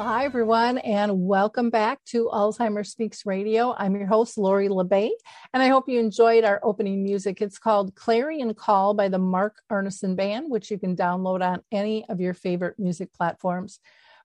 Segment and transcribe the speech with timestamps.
[0.00, 3.74] Well, hi, everyone, and welcome back to Alzheimer Speaks Radio.
[3.76, 5.12] I'm your host, Lori La Bey,
[5.52, 7.42] and I hope you enjoyed our opening music.
[7.42, 12.06] It's called Clarion Call by the Mark Arneson Band, which you can download on any
[12.08, 13.78] of your favorite music platforms.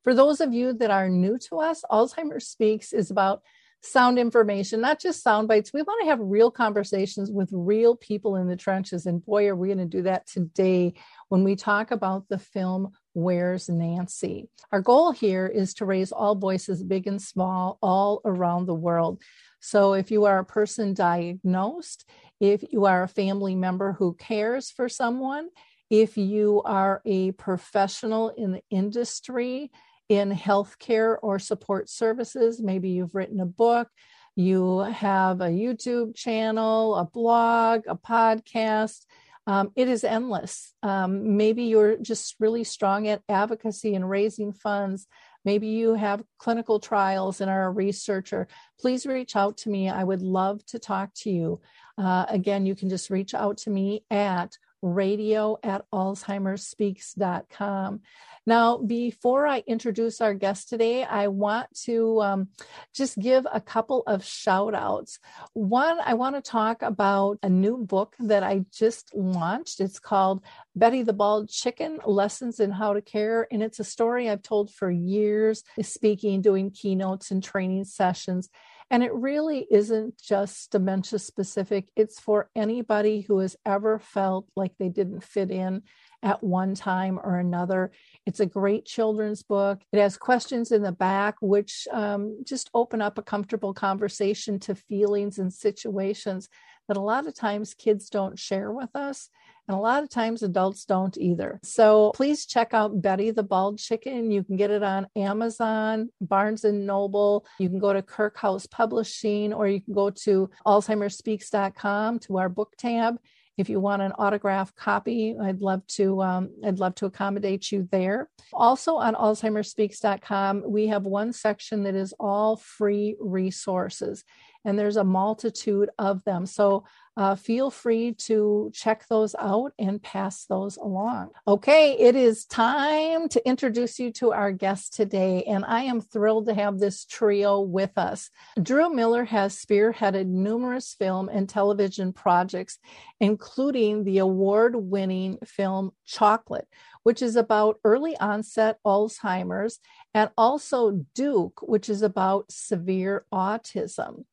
[0.05, 3.41] For those of you that are new to us, Alzheimer Speaks is about
[3.81, 5.73] sound information, not just sound bites.
[5.73, 9.07] We want to have real conversations with real people in the trenches.
[9.07, 10.93] And boy, are we going to do that today
[11.27, 14.49] when we talk about the film Where's Nancy?
[14.73, 19.21] Our goal here is to raise all voices, big and small, all around the world.
[19.61, 22.09] So if you are a person diagnosed,
[22.41, 25.47] if you are a family member who cares for someone,
[25.89, 29.71] if you are a professional in the industry,
[30.09, 33.87] in healthcare or support services, maybe you've written a book,
[34.35, 39.05] you have a YouTube channel, a blog, a podcast.
[39.47, 40.73] Um, it is endless.
[40.81, 45.07] Um, maybe you're just really strong at advocacy and raising funds.
[45.43, 48.47] Maybe you have clinical trials and are a researcher.
[48.79, 49.89] Please reach out to me.
[49.89, 51.61] I would love to talk to you.
[51.97, 58.01] Uh, again, you can just reach out to me at radio at alzheimerspeaks.com.
[58.47, 62.49] Now, before I introduce our guest today, I want to um,
[62.93, 65.17] just give a couple of shout outs.
[65.53, 69.81] One, I want to talk about a new book that I just launched.
[69.81, 70.43] It's called
[70.75, 73.47] Betty the Bald Chicken Lessons in How to Care.
[73.51, 78.51] And it's a story I've told for years, speaking, doing keynotes and training sessions.
[78.91, 84.73] And it really isn't just dementia specific, it's for anybody who has ever felt like
[84.77, 85.81] they didn't fit in
[86.21, 87.91] at one time or another.
[88.25, 89.81] It's a great children's book.
[89.91, 94.75] It has questions in the back, which um, just open up a comfortable conversation to
[94.75, 96.47] feelings and situations
[96.87, 99.29] that a lot of times kids don't share with us.
[99.67, 101.59] And a lot of times adults don't either.
[101.63, 104.29] So please check out Betty the Bald Chicken.
[104.29, 107.45] You can get it on Amazon, Barnes and Noble.
[107.59, 112.49] You can go to Kirk House Publishing, or you can go to AlzheimerSpeaks.com to our
[112.49, 113.17] book tab.
[113.57, 116.21] If you want an autograph copy, I'd love to.
[116.21, 118.29] Um, I'd love to accommodate you there.
[118.53, 124.25] Also on AlzheimerSpeaks.com, we have one section that is all free resources,
[124.65, 126.45] and there's a multitude of them.
[126.45, 126.83] So
[127.17, 131.29] uh, feel free to check those out and pass those along.
[131.47, 136.47] Okay, it is time to introduce you to our guest today, and I am thrilled
[136.47, 138.29] to have this trio with us.
[138.61, 142.79] Dru Miller has spearheaded numerous film and television projects,
[143.19, 146.67] including the award winning film Chocolate,
[147.03, 149.79] which is about early onset Alzheimer's,
[150.13, 154.25] and also Duke, which is about severe autism.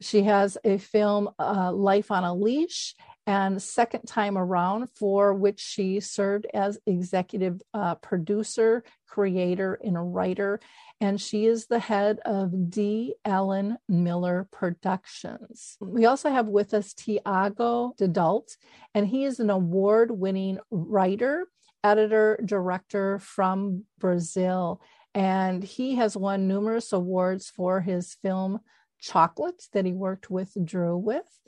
[0.00, 2.94] She has a film, uh, Life on a Leash,
[3.26, 10.60] and second time around, for which she served as executive uh, producer, creator, and writer.
[11.00, 13.14] And she is the head of D.
[13.24, 15.76] Ellen Miller Productions.
[15.80, 18.56] We also have with us Thiago Dadalt,
[18.94, 21.48] and he is an award winning writer,
[21.82, 24.80] editor, director from Brazil.
[25.14, 28.60] And he has won numerous awards for his film
[29.06, 31.40] chocolate that he worked with Dru with.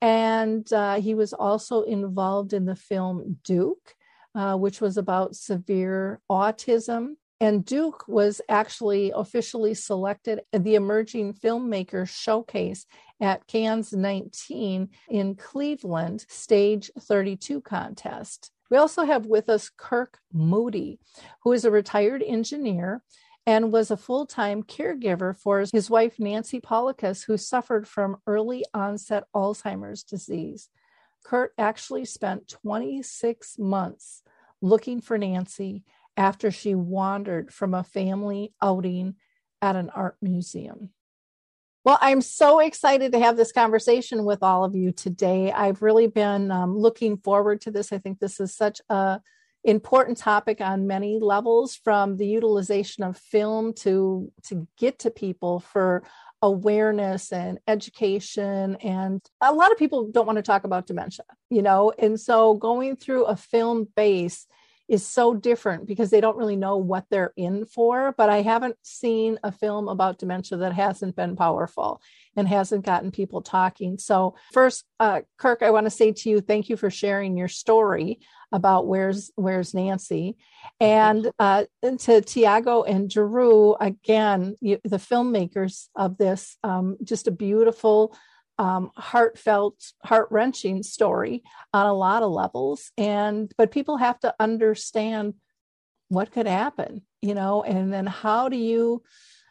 [0.00, 3.94] And uh, he was also involved in the film Duke,
[4.34, 7.14] uh, which was about severe autism.
[7.40, 12.86] And Duke was actually officially selected at the Emerging Filmmaker Showcase
[13.20, 18.50] at Cannes 19 in Cleveland, Stage 32 contest.
[18.70, 20.98] We also have with us Kirk Moody,
[21.42, 23.02] who is a retired engineer
[23.48, 28.62] and was a full time caregiver for his wife, Nancy Paulikas, who suffered from early
[28.74, 30.68] onset Alzheimer's disease.
[31.24, 34.22] Kirk actually spent 26 months
[34.60, 35.82] looking for Nancy
[36.14, 39.14] after she wandered from a family outing
[39.62, 40.90] at an art museum.
[41.86, 45.52] Well, I'm so excited to have this conversation with all of you today.
[45.52, 47.94] I've really been um, looking forward to this.
[47.94, 49.22] I think this is such a
[49.68, 55.60] important topic on many levels from the utilization of film to to get to people
[55.60, 56.02] for
[56.40, 58.76] awareness and education.
[58.76, 62.54] And a lot of people don't want to talk about dementia, you know, and so
[62.54, 64.46] going through a film base
[64.88, 68.14] is so different because they don't really know what they're in for.
[68.16, 72.00] But I haven't seen a film about dementia that hasn't been powerful
[72.36, 73.98] and hasn't gotten people talking.
[73.98, 77.48] So, first, uh, Kirk, I want to say to you, thank you for sharing your
[77.48, 78.20] story
[78.52, 80.36] about where's where's Nancy,
[80.80, 87.32] and uh, to Thiago and Dru again, you, the filmmakers of this, um, just a
[87.32, 88.16] beautiful
[88.58, 91.42] um, heartfelt, heart wrenching story
[91.72, 92.90] on a lot of levels.
[92.98, 95.34] And, but people have to understand
[96.08, 99.02] what could happen, you know, and then how do you,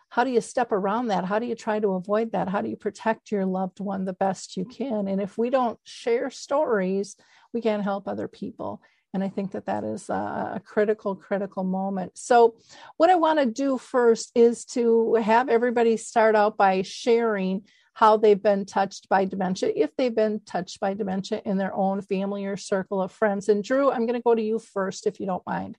[0.09, 1.25] how do you step around that?
[1.25, 2.49] How do you try to avoid that?
[2.49, 5.07] How do you protect your loved one the best you can?
[5.07, 7.15] And if we don't share stories,
[7.53, 8.81] we can't help other people.
[9.13, 12.17] And I think that that is a, critical, critical moment.
[12.17, 12.55] So,
[12.97, 17.63] what I want to do first is to have everybody start out by sharing
[17.93, 22.01] how they've been touched by dementia, if they've been touched by dementia in their own
[22.01, 23.49] family or circle of friends.
[23.49, 25.77] And Dru, I'm going to go to you first, if you don't mind.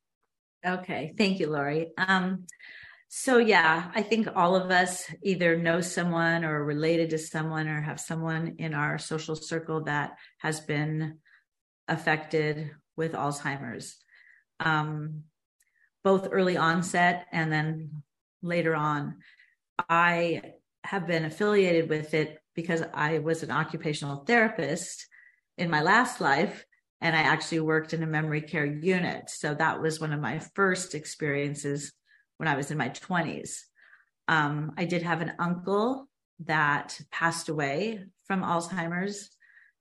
[0.66, 1.14] Okay.
[1.16, 1.92] Thank you, Lori.
[1.96, 2.46] Um,
[3.06, 7.80] so, yeah, I think all of us either know someone or related to someone or
[7.80, 11.18] have someone in our social circle that has been
[11.88, 13.96] affected with Alzheimer's,
[14.60, 15.24] um,
[16.04, 18.02] both early onset and then
[18.42, 19.16] later on.
[19.88, 20.42] I
[20.84, 25.06] have been affiliated with it because I was an occupational therapist
[25.56, 26.64] in my last life
[27.00, 29.30] and I actually worked in a memory care unit.
[29.30, 31.92] So that was one of my first experiences
[32.38, 33.60] when I was in my 20s.
[34.26, 36.08] Um, I did have an uncle
[36.44, 39.30] that passed away from Alzheimer's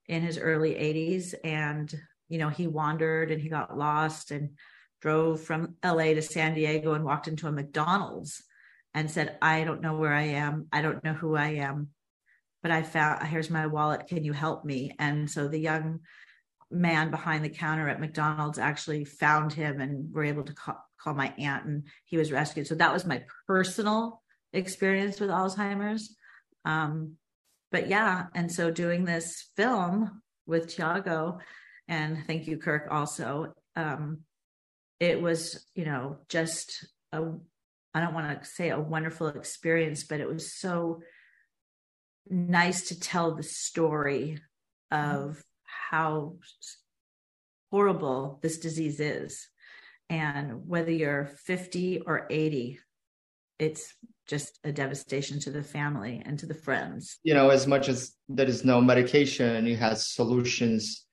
[0.07, 1.33] in his early 80s.
[1.43, 1.93] And,
[2.29, 4.51] you know, he wandered and he got lost and
[5.01, 8.43] drove from LA to San Diego and walked into a McDonald's
[8.93, 10.67] and said, I don't know where I am.
[10.71, 11.89] I don't know who I am,
[12.63, 14.07] but I found, here's my wallet.
[14.07, 14.95] Can you help me?
[14.97, 15.99] And so the young
[16.71, 21.13] man behind the counter at McDonald's actually found him and were able to call, call
[21.13, 22.67] my aunt and he was rescued.
[22.67, 24.21] So that was my personal
[24.51, 26.15] experience with Alzheimer's.
[26.65, 27.13] Um,
[27.71, 31.39] but yeah, and so doing this film with Thiago,
[31.87, 33.53] and thank you, Kirk, also.
[33.75, 34.19] Um,
[34.99, 37.21] it was, you know, just a
[37.93, 41.01] I don't want to say a wonderful experience, but it was so
[42.29, 44.39] nice to tell the story
[44.91, 46.35] of how
[47.71, 49.47] horrible this disease is.
[50.11, 52.79] And whether you're 50 or 80,
[53.57, 53.93] it's
[54.27, 57.19] just a devastation to the family and to the friends.
[57.23, 61.05] You know, as much as there is no medication, you have solutions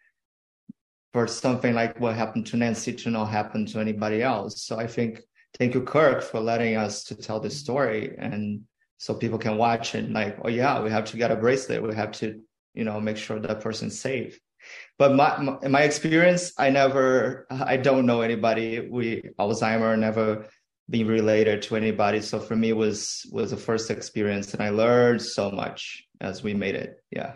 [1.12, 4.64] for something like what happened to Nancy to not happen to anybody else.
[4.64, 5.20] So I think
[5.58, 8.62] thank you, Kirk, for letting us to tell this story and
[8.98, 11.82] so people can watch and like, oh yeah, we have to get a bracelet.
[11.82, 12.40] We have to,
[12.74, 14.40] you know, make sure that person's safe.
[14.98, 18.80] But my, my, my experience, I never, I don't know anybody.
[18.80, 20.46] We Alzheimer never
[20.90, 22.20] been related to anybody.
[22.20, 26.54] So for me, was was the first experience, and I learned so much as we
[26.54, 27.02] made it.
[27.10, 27.34] Yeah.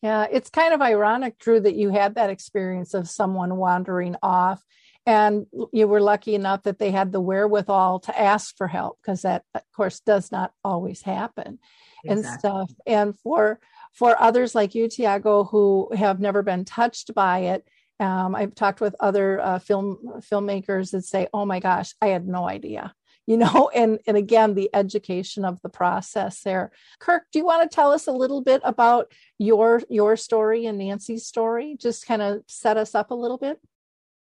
[0.00, 4.64] Yeah, it's kind of ironic, Dru, that you had that experience of someone wandering off
[5.08, 9.22] and you were lucky enough that they had the wherewithal to ask for help because
[9.22, 11.58] that of course does not always happen
[12.04, 12.10] exactly.
[12.10, 13.58] and stuff and for
[13.94, 17.66] for others like you thiago who have never been touched by it
[18.00, 22.26] um, i've talked with other uh, film filmmakers that say oh my gosh i had
[22.26, 22.94] no idea
[23.26, 27.68] you know and and again the education of the process there kirk do you want
[27.68, 32.22] to tell us a little bit about your your story and nancy's story just kind
[32.22, 33.58] of set us up a little bit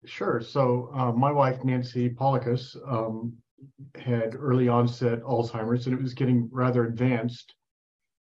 [0.06, 0.42] Sure.
[0.42, 3.34] So uh, my wife Nancy Paulikas um,
[3.96, 7.54] had early onset Alzheimer's, and it was getting rather advanced.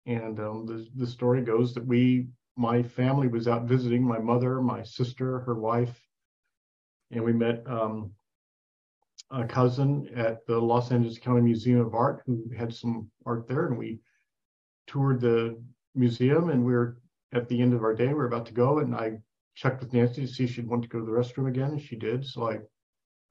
[0.05, 2.27] And um, the the story goes that we,
[2.59, 5.97] my family, was out visiting my mother, my sister, her wife,
[7.11, 8.11] and we met um,
[9.31, 13.67] a cousin at the Los Angeles County Museum of Art who had some art there,
[13.67, 13.99] and we
[14.87, 15.57] toured the
[15.95, 16.49] museum.
[16.49, 16.97] And we are
[17.31, 19.19] at the end of our day, we are about to go, and I
[19.55, 21.81] checked with Nancy to see if she'd want to go to the restroom again, and
[21.81, 22.25] she did.
[22.25, 22.59] So I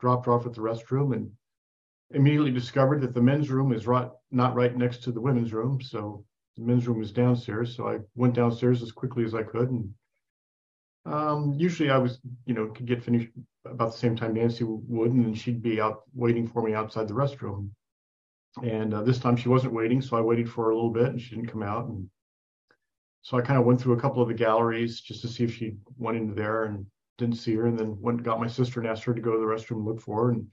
[0.00, 1.30] dropped her off at the restroom and
[2.12, 5.82] immediately discovered that the men's room is right not right next to the women's room.
[5.82, 6.24] So
[6.58, 7.76] the men's room was downstairs.
[7.76, 9.70] So I went downstairs as quickly as I could.
[9.70, 9.94] And
[11.06, 13.28] um, usually I was, you know, could get finished
[13.64, 17.08] about the same time Nancy would, and then she'd be out waiting for me outside
[17.08, 17.70] the restroom.
[18.62, 21.06] And uh, this time she wasn't waiting, so I waited for her a little bit,
[21.06, 21.86] and she didn't come out.
[21.86, 22.08] And
[23.22, 25.54] so I kind of went through a couple of the galleries just to see if
[25.54, 26.86] she went into there and
[27.18, 29.38] didn't see her, and then went got my sister and asked her to go to
[29.38, 30.30] the restroom and look for her.
[30.32, 30.48] And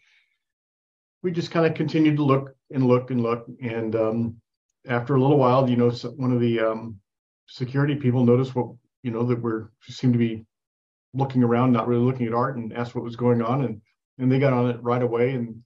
[1.24, 3.48] we just kind of continued to look and look and look.
[3.62, 4.36] And um,
[4.88, 7.00] after a little while, you know, one of the um,
[7.48, 8.68] security people noticed what
[9.04, 10.46] you know that we're seemed to be
[11.14, 13.82] looking around, not really looking at art, and asked what was going on, and
[14.18, 15.62] and they got on it right away, and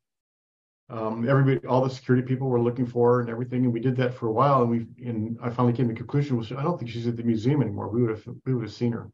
[0.89, 3.95] um, everybody, all the security people were looking for her and everything, and we did
[3.97, 6.77] that for a while, and we and I finally came to the conclusion I don't
[6.77, 7.89] think she's at the museum anymore.
[7.89, 9.11] We would have we would have seen her,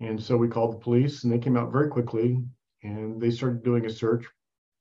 [0.00, 2.38] and so we called the police, and they came out very quickly,
[2.82, 4.24] and they started doing a search.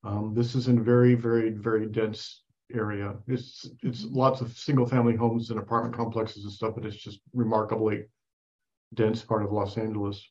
[0.04, 3.16] Um, this is in a very very very dense area.
[3.28, 7.20] It's it's lots of single family homes and apartment complexes and stuff, but it's just
[7.34, 8.06] remarkably
[8.94, 10.28] dense part of Los Angeles.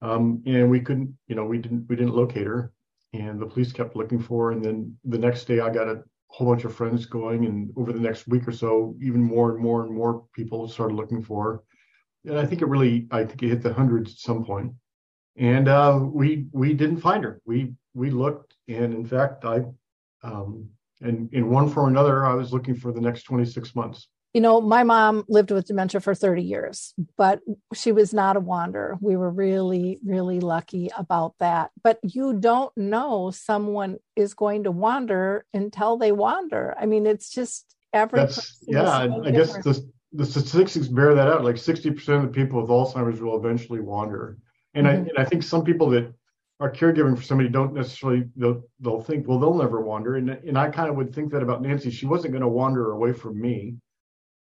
[0.00, 2.72] Um, and we couldn't, you know, we didn't we didn't locate her,
[3.12, 4.52] and the police kept looking for her.
[4.52, 7.92] And then the next day, I got a whole bunch of friends going, and over
[7.92, 11.44] the next week or so, even more and more and more people started looking for
[11.44, 11.62] her.
[12.30, 14.72] And I think it really, I think it hit the hundreds at some point.
[15.36, 17.40] And uh, we we didn't find her.
[17.44, 19.62] We we looked, and in fact, I
[20.22, 20.68] um,
[21.00, 24.08] and in one form or another, I was looking for the next 26 months.
[24.34, 27.40] You know, my mom lived with dementia for 30 years, but
[27.74, 28.98] she was not a wanderer.
[29.00, 31.70] We were really, really lucky about that.
[31.82, 36.74] But you don't know someone is going to wander until they wander.
[36.78, 38.20] I mean, it's just every.
[38.20, 41.42] That's, yeah, so I guess the, the statistics bear that out.
[41.42, 44.36] Like 60% of the people with Alzheimer's will eventually wander.
[44.74, 45.04] And, mm-hmm.
[45.04, 46.12] I, and I think some people that
[46.60, 50.58] are caregiving for somebody don't necessarily they'll, they'll think well they'll never wander and and
[50.58, 53.40] I kind of would think that about Nancy she wasn't going to wander away from
[53.40, 53.76] me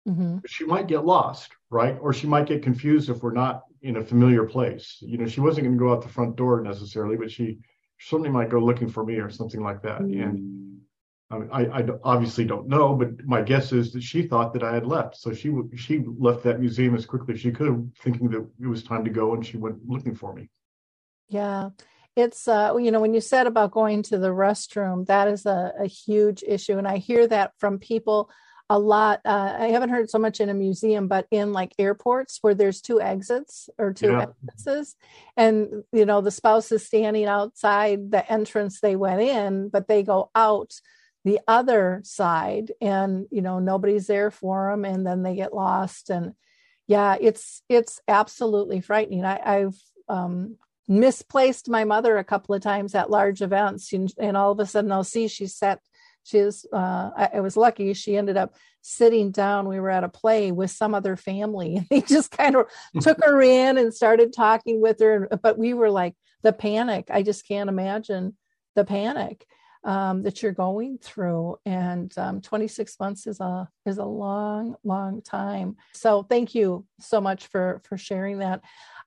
[0.07, 0.37] mm-hmm.
[0.47, 4.03] she might get lost right or she might get confused if we're not in a
[4.03, 7.31] familiar place you know she wasn't going to go out the front door necessarily but
[7.31, 7.59] she
[7.99, 10.21] certainly might go looking for me or something like that mm-hmm.
[10.21, 10.65] and
[11.31, 14.61] I, mean, I, I obviously don't know, but my guess is that she thought that
[14.61, 15.17] I had left.
[15.17, 18.83] So she she left that museum as quickly as she could, thinking that it was
[18.83, 20.49] time to go, and she went looking for me.
[21.27, 21.69] Yeah,
[22.15, 25.73] it's uh you know when you said about going to the restroom that is a,
[25.79, 28.29] a huge issue and i hear that from people
[28.69, 32.39] a lot uh, i haven't heard so much in a museum but in like airports
[32.41, 34.21] where there's two exits or two yeah.
[34.21, 34.95] entrances
[35.37, 40.01] and you know the spouse is standing outside the entrance they went in but they
[40.01, 40.73] go out
[41.25, 46.09] the other side and you know nobody's there for them and then they get lost
[46.09, 46.33] and
[46.87, 49.75] yeah it's it's absolutely frightening I, i've
[50.07, 54.59] um, misplaced my mother a couple of times at large events and, and all of
[54.59, 55.79] a sudden i'll see she sat
[56.23, 59.67] she's uh, I, I, was lucky she ended up sitting down.
[59.67, 62.67] We were at a play with some other family and they just kind of
[63.01, 66.13] took her in and started talking with her but we were like
[66.43, 68.37] the panic i just can't imagine
[68.75, 69.45] the panic
[69.85, 71.57] um, that you're going through.
[71.65, 75.77] And um, 26 months is a is a long long time.
[75.93, 78.61] So thank you so much for for sharing that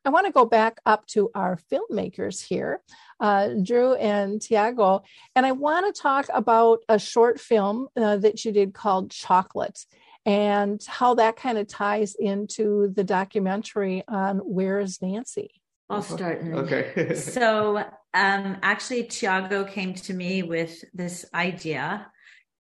[0.08, 2.80] I want to go back up to our filmmakers here,
[3.20, 5.02] uh, Dru and Thiago,
[5.36, 9.84] and I want to talk about a short film uh, that you did called Chocolate
[10.24, 15.50] and how that kind of ties into the documentary on Where is Nancy?
[15.90, 16.40] I'll start.
[16.42, 17.14] Okay.
[17.14, 17.76] so,
[18.14, 22.10] um, actually, Thiago came to me with this idea.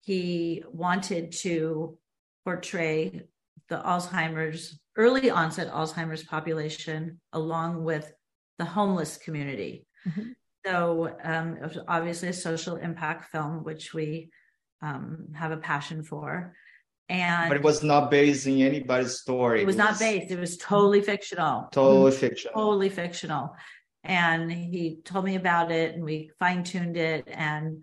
[0.03, 1.99] He wanted to
[2.45, 3.23] portray
[3.69, 8.13] the Alzheimer's early onset Alzheimer's population along with
[8.59, 9.87] the homeless community.
[10.07, 10.31] Mm-hmm.
[10.67, 14.31] So um, it was obviously a social impact film, which we
[14.81, 16.55] um, have a passion for.
[17.09, 19.63] And but it was not based in anybody's story.
[19.63, 20.31] It was, it was not based.
[20.31, 21.69] It was totally fictional.
[21.73, 22.55] Totally fictional.
[22.55, 23.57] Totally fictional.
[24.05, 27.83] And he told me about it, and we fine tuned it, and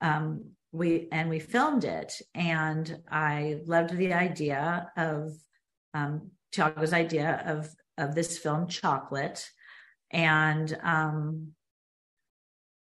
[0.00, 2.20] um, we and we filmed it.
[2.34, 5.32] And I loved the idea of
[5.94, 9.48] um, Thiago's idea of of this film, Chocolate,
[10.10, 11.52] and um,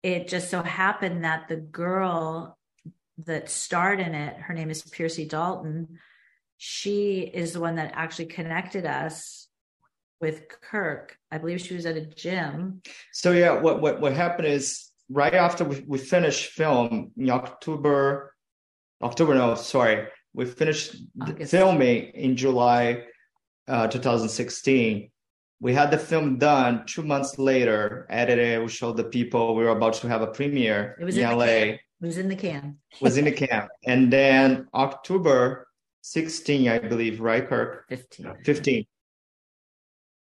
[0.03, 2.59] it just so happened that the girl
[3.25, 5.99] that starred in it, her name is Piercy Dalton.
[6.57, 9.49] She is the one that actually connected us
[10.21, 11.17] with Kirk.
[11.31, 12.81] I believe she was at a gym.
[13.13, 18.35] So yeah, what what what happened is right after we, we finished film in October,
[19.03, 20.97] October no, sorry, we finished
[21.47, 23.05] filming in July
[23.69, 25.11] uh, 2016.
[25.61, 29.65] We had the film done two months later, edited, it, we showed the people we
[29.65, 31.45] were about to have a premiere it was in, in LA.
[31.45, 32.77] It was in the can.
[33.01, 33.69] was in the can.
[33.87, 35.69] And then October
[36.03, 37.87] 16, I believe, right, Kirk?
[37.89, 38.35] 15.
[38.45, 38.85] 15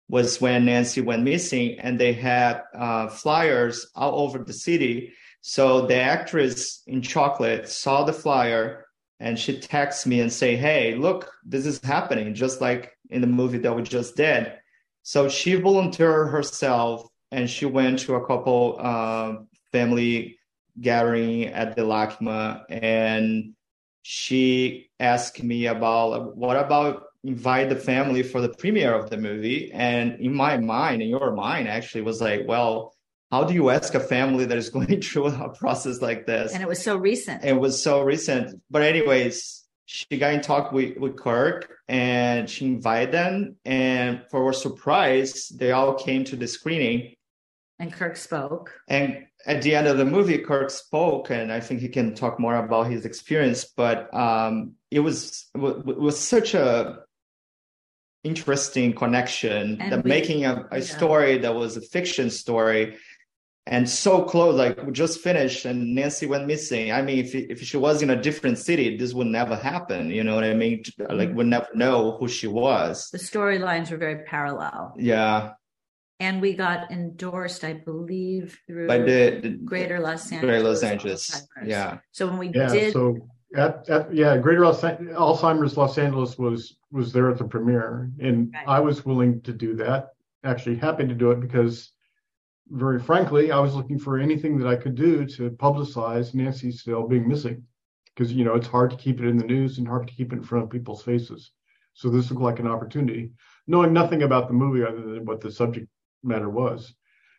[0.09, 5.15] was when Nancy went missing, and they had uh, flyers all over the city.
[5.41, 8.82] So the actress in Chocolate saw the flyer
[9.23, 13.27] and she texts me and say, "Hey, look, this is happening," just like in the
[13.27, 14.53] movie that we just did.
[15.03, 19.37] So she volunteered herself and she went to a couple uh,
[19.71, 20.39] family
[20.81, 23.55] gathering at the LACMA and
[24.03, 29.71] she asked me about what about invite the family for the premiere of the movie
[29.73, 32.95] and in my mind in your mind actually was like well
[33.33, 36.53] how do you ask a family that is going through a process like this?
[36.53, 37.43] And it was so recent.
[37.45, 38.61] It was so recent.
[38.71, 43.57] But anyways she got in talk with, with kirk and she invited them.
[43.65, 47.15] And for our surprise they all came to the screening.
[47.79, 48.71] And kirk spoke.
[48.89, 52.39] And at the end of the movie, Kirk spoke, and I think he can talk
[52.39, 53.65] more about his experience.
[53.65, 57.01] But um, it was it was such a
[58.25, 60.85] interesting connection And that we- making a, a yeah.
[60.85, 62.97] story that was a fiction story
[63.67, 66.91] and so close like we just finished and nancy went missing.
[66.93, 70.25] I mean if, if she was in a different city this would never happen you
[70.25, 70.83] know what i mean?
[70.83, 71.17] Mm-hmm.
[71.17, 73.09] Like we'd never know who she was.
[73.11, 74.95] The storylines were very parallel.
[74.99, 75.53] Yeah.
[76.19, 80.83] And we got endorsed i believe through by the, the greater los angeles greater los
[80.83, 81.69] angeles Alzheimer's.
[81.69, 81.99] yeah.
[82.11, 83.17] So when we Yeah, did so
[83.55, 88.51] at, at yeah, Greater Los, Alzheimer's Los Angeles was was there at the premiere, and
[88.55, 88.67] Right.
[88.67, 90.15] I was willing to do that.
[90.43, 91.92] Actually, happy to do it because,
[92.73, 97.07] very frankly, I was looking for anything that I could do to publicize Nancy Still
[97.07, 97.63] being missing,
[98.15, 100.33] because you know it's hard to keep it in the news and hard to keep
[100.33, 101.53] it in front of people's faces.
[101.93, 103.31] So this looked like an opportunity,
[103.67, 105.87] knowing nothing about the movie other than what the subject
[106.23, 106.95] matter was.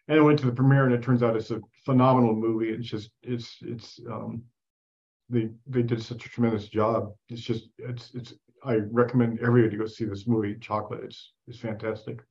[0.07, 2.69] And I went to the premiere, and it turns out it's a phenomenal movie.
[2.69, 4.43] It's just it's it's um,
[5.29, 7.11] they they did such a tremendous job.
[7.29, 10.57] It's just it's it's I recommend everybody to go see this movie.
[10.59, 11.05] Chocolate.
[11.05, 12.21] It's it's fantastic.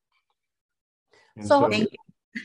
[1.37, 1.91] And So- thank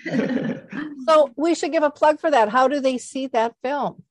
[1.08, 2.50] So we should give a plug for that.
[2.50, 4.04] How do they see that film?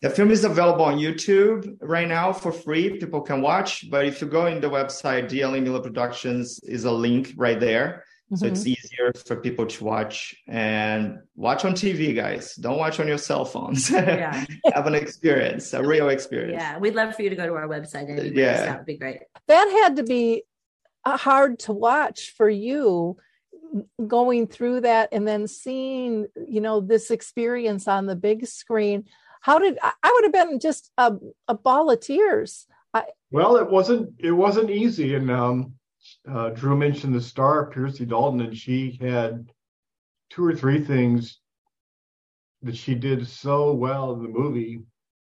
[0.00, 2.98] The film is available on YouTube right now for free.
[2.98, 3.90] People can watch.
[3.90, 8.04] But if you go in the website, DLE Miller Productions is a link right there.
[8.34, 8.50] So Mhm.
[8.52, 12.54] it's easier for people to watch and watch on TV, guys.
[12.54, 13.90] Don't watch on your cell phones.
[13.90, 16.58] yeah Have an experience, a real experience.
[16.62, 18.32] yeah we'd love for you to go to our website anyways.
[18.32, 18.64] Yeah.
[18.66, 20.44] that would be great that had to be
[21.04, 23.16] uh, hard to watch for you
[24.06, 29.04] going through that and then seeing you know this experience on the big screen
[29.40, 31.14] how did i I would have been just a,
[31.46, 32.66] a ball of tears
[33.30, 35.74] Well, it wasn't it wasn't easy, and um,
[36.28, 39.50] uh, Dru mentioned the star Piercy Dalton, and she had
[40.30, 41.38] two or three things
[42.62, 44.80] that she did so well in the movie.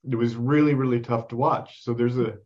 [0.09, 1.83] It was really really tough to watch.
[1.83, 2.37] So there's a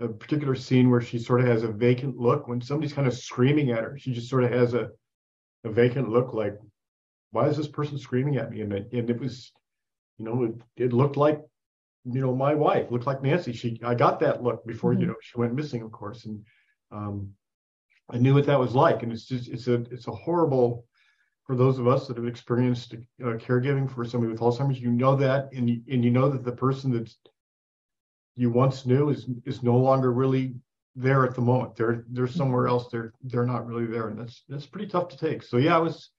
[0.00, 3.14] a particular scene where she sort of has a vacant look when somebody's kind of
[3.14, 3.98] screaming at her.
[3.98, 4.90] She just sort of has a
[5.64, 6.58] a vacant look, like,
[7.32, 8.60] why is this person screaming at me?
[8.62, 9.52] And it, and it was,
[10.18, 11.40] you know, it, it looked like
[12.04, 13.52] you know, my wife looked like Nancy.
[13.52, 15.08] She, I got that look before, you Mhm.
[15.08, 16.44] know, she went missing, of course, and
[16.90, 17.34] um,
[18.10, 19.02] I knew what that was like.
[19.02, 20.86] And it's just, it's a, it's a horrible
[21.44, 24.80] for those of us that have experienced uh, caregiving for somebody with Alzheimer's.
[24.80, 27.12] You know that, and you, and you know that the person that
[28.36, 30.54] you once knew is is no longer really
[30.96, 31.76] there at the moment.
[31.76, 32.36] They're they're mm-hmm.
[32.36, 32.88] somewhere else.
[32.90, 35.42] They're they're not really there, and that's that's pretty tough to take.
[35.42, 36.10] So yeah, it was.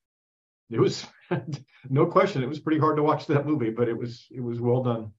[0.69, 1.05] It was
[1.89, 2.41] no question.
[2.43, 5.11] It was pretty hard to watch that movie, but it was it was well done.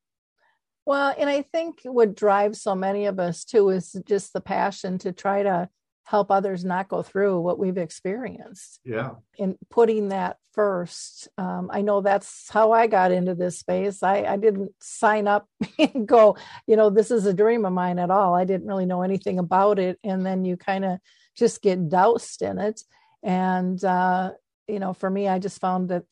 [0.86, 4.98] well and i think what drives so many of us too is just the passion
[4.98, 5.68] to try to
[6.04, 9.12] help others not go through what we've experienced Yeah.
[9.38, 11.28] and putting that first.
[11.38, 14.02] Um, I know that's how I got into this space.
[14.02, 16.36] I, I didn't sign up and go,
[16.66, 18.34] you know, this is a dream of mine at all.
[18.34, 19.98] I didn't really know anything about it.
[20.02, 20.98] And then you kind of
[21.36, 22.82] just get doused in it.
[23.22, 24.32] And, uh,
[24.68, 26.04] you know, for me, I just found that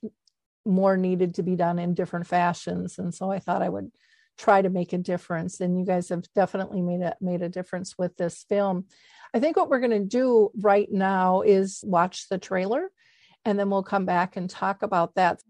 [0.64, 2.98] more needed to be done in different fashions.
[2.98, 3.90] And so I thought I would
[4.38, 5.60] try to make a difference.
[5.60, 8.86] And you guys have definitely made a, made a difference with this film.
[9.32, 12.90] I think what we're going to do right now is watch the trailer
[13.44, 15.40] and then we'll come back and talk about that.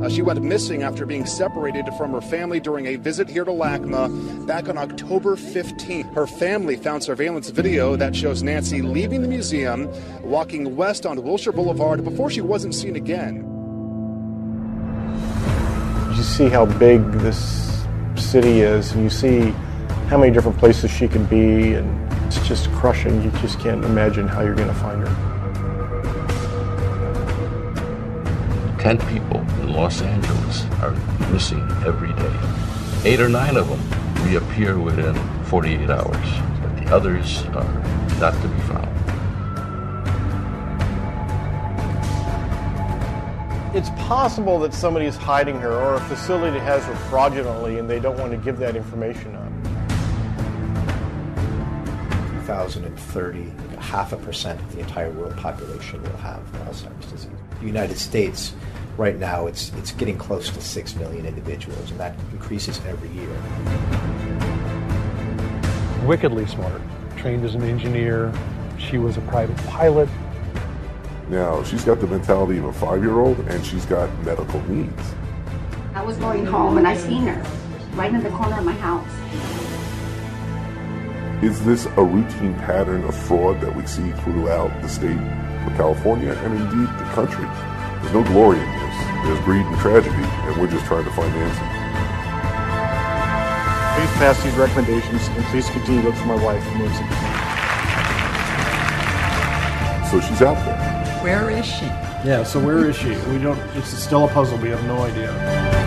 [0.00, 3.50] Uh, she went missing after being separated from her family during a visit here to
[3.50, 6.14] LACMA back on October 15th.
[6.14, 11.52] Her family found surveillance video that shows Nancy leaving the museum, walking west on Wilshire
[11.52, 13.49] Boulevard before she wasn't seen again.
[16.36, 19.50] See how big this city is, and you see
[20.08, 23.20] how many different places she can be, and it's just crushing.
[23.22, 25.14] You just can't imagine how you're going to find her.
[28.78, 30.92] 10 people in Los Angeles are
[31.30, 32.38] missing every day.
[33.04, 33.80] Eight or nine of them
[34.26, 35.14] reappear within
[35.46, 36.26] 48 hours,
[36.62, 38.89] but the others are not to be found.
[43.72, 48.00] It's possible that somebody is hiding her, or a facility has her fraudulently, and they
[48.00, 49.46] don't want to give that information up.
[52.46, 57.30] 2030, half a percent of the entire world population will have Alzheimer's disease.
[57.60, 58.54] The United States,
[58.96, 63.30] right now, it's it's getting close to six million individuals, and that increases every year.
[66.08, 66.82] Wickedly smart,
[67.18, 68.32] trained as an engineer.
[68.78, 70.08] She was a private pilot.
[71.30, 75.14] Now she's got the mentality of a five-year-old, and she's got medical needs.
[75.94, 77.40] I was going home and I seen her
[77.94, 79.06] right in the corner of my house.
[81.40, 86.32] Is this a routine pattern of fraud that we see throughout the state of California
[86.32, 87.46] and indeed the country?
[88.02, 88.96] There's no glory in this.
[89.22, 91.58] There's greed and tragedy, and we're just trying to find answers.
[93.94, 97.06] Please pass these recommendations and please continue to look for my wife, Nancy.
[100.10, 100.79] So she's out there.
[101.22, 101.84] Where is she?
[101.84, 103.10] Yeah, so where is she?
[103.10, 104.56] We don't, it's still a puzzle.
[104.56, 105.80] We have no idea.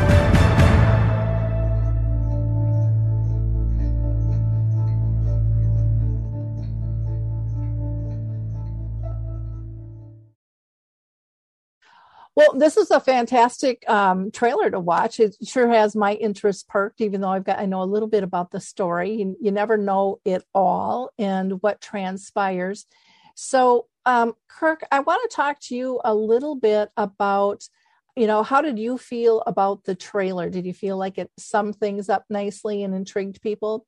[12.35, 15.19] Well, this is a fantastic um, trailer to watch.
[15.19, 18.23] It sure has my interest perked, even though I've got I know a little bit
[18.23, 19.13] about the story.
[19.13, 22.85] You, you never know it all and what transpires.
[23.35, 27.67] So, um, Kirk, I want to talk to you a little bit about,
[28.15, 30.49] you know, how did you feel about the trailer?
[30.49, 33.85] Did you feel like it summed things up nicely and intrigued people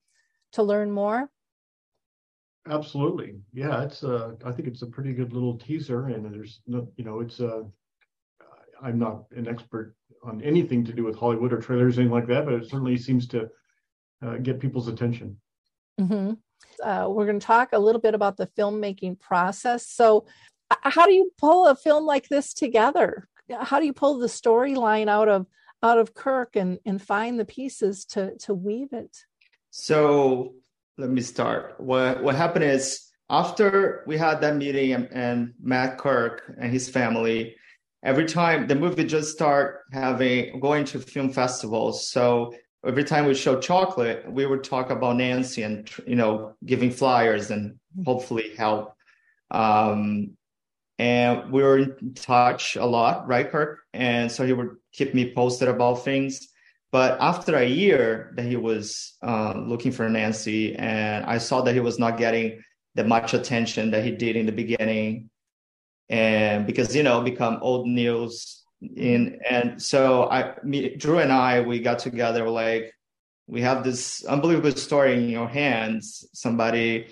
[0.54, 1.30] to learn more?
[2.68, 3.36] Absolutely.
[3.54, 7.06] Yeah, it's uh I think it's a pretty good little teaser and there's no you
[7.06, 7.64] know, it's uh
[8.82, 12.46] I'm not an expert on anything to do with Hollywood or trailers, anything like that,
[12.46, 13.50] but it certainly seems to
[14.26, 15.38] uh, get people's attention.
[16.00, 16.34] Mm-hmm.
[16.84, 19.88] Uh, we're going to talk a little bit about the filmmaking process.
[19.88, 20.26] So,
[20.82, 23.28] how do you pull a film like this together?
[23.60, 25.46] How do you pull the storyline out of
[25.84, 29.16] out of Kirk and and find the pieces to to weave it?
[29.70, 30.56] So
[30.98, 31.80] let me start.
[31.80, 36.90] What what happened is after we had that meeting and, and Matt Kirk and his
[36.90, 37.56] family
[38.04, 42.54] every time the movie just start having going to film festivals so
[42.86, 47.52] every time we show chocolate we would talk about nancy and you know giving flyers
[47.52, 48.96] and hopefully help.
[49.52, 50.38] Um,
[50.98, 53.80] and we were in touch a lot right kirk?
[53.94, 56.48] And so he would keep me posted about things.
[56.92, 61.74] But after a year that he was uh, looking for nancy and i saw that
[61.74, 62.62] he was not getting
[62.96, 65.30] the much attention that he did in the beginning.
[66.08, 68.65] And because you know become old news
[68.98, 72.92] and so i me, dru and i we got together like
[73.48, 77.08] we have this unbelievable story in your hands somebody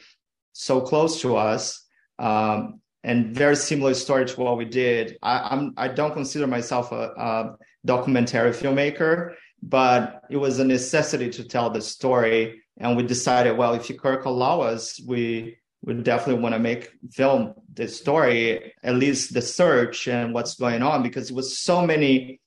[0.53, 1.85] so close to us
[2.19, 5.17] um, and very similar story to what we did.
[5.21, 11.29] I i'm i don't consider myself a, a documentary filmmaker but it was a necessity
[11.29, 15.93] to tell the story and we decided well if you kirk allow us we we
[15.95, 21.03] definitely want to make film the story, at least the search and what's going on,
[21.03, 22.39] because it was so many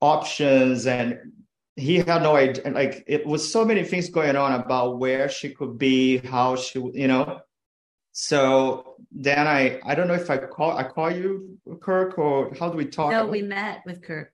[0.00, 1.18] options and
[1.76, 5.48] he had no idea like it was so many things going on about where she
[5.48, 7.40] could be how she you know?
[8.12, 12.68] So then i i don't know if i call i call you kirk or how
[12.68, 13.10] do we talk?
[13.10, 14.32] No we met with kirk.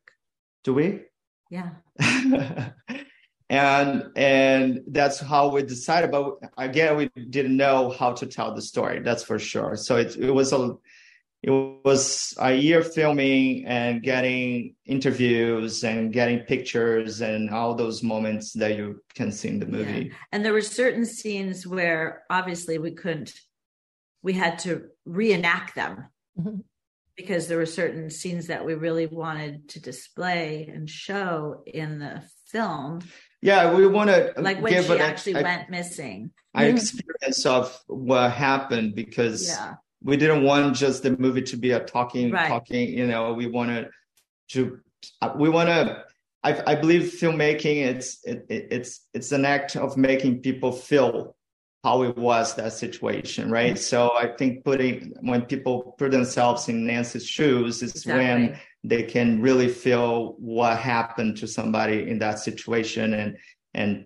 [0.65, 1.03] Do we?
[1.51, 1.71] Yeah
[3.51, 8.63] and and that's how we decided but again we didn't know how to tell the
[8.63, 10.77] story that's for sure so it, it was a
[11.43, 18.53] it was a year filming and getting interviews and getting pictures and all those moments
[18.53, 20.15] that you can see in the movie yeah.
[20.31, 23.33] and there were certain scenes where obviously we couldn't
[24.23, 26.07] we had to reenact them
[26.39, 26.61] mm-hmm.
[27.17, 32.23] because there were certain scenes that we really wanted to display and show in the
[32.47, 33.01] film
[33.43, 36.77] yeah we want to like when she actually a, went missing our mm-hmm.
[36.77, 39.75] experience of what happened because yeah.
[40.03, 42.49] we didn't want just the movie to be a talking right.
[42.49, 43.89] talking you know we wanted
[44.49, 44.81] to
[45.37, 46.05] we want to
[46.43, 51.37] I, I believe filmmaking it's it, it's it's an act of making people feel
[51.83, 53.83] how it was that situation right mm-hmm.
[53.83, 58.25] so i think putting when people put themselves in nancy's shoes is exactly.
[58.25, 63.37] when they can really feel what happened to somebody in that situation and
[63.75, 64.05] and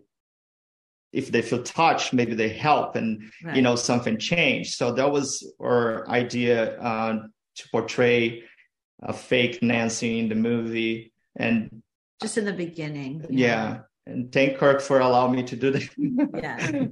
[1.12, 3.56] if they feel touched maybe they help and right.
[3.56, 7.18] you know something changed so that was our idea uh,
[7.54, 8.42] to portray
[9.02, 11.82] a fake nancy in the movie and
[12.20, 15.88] just in the beginning yeah and thank Kirk for allowing me to do that.
[16.34, 16.86] yeah.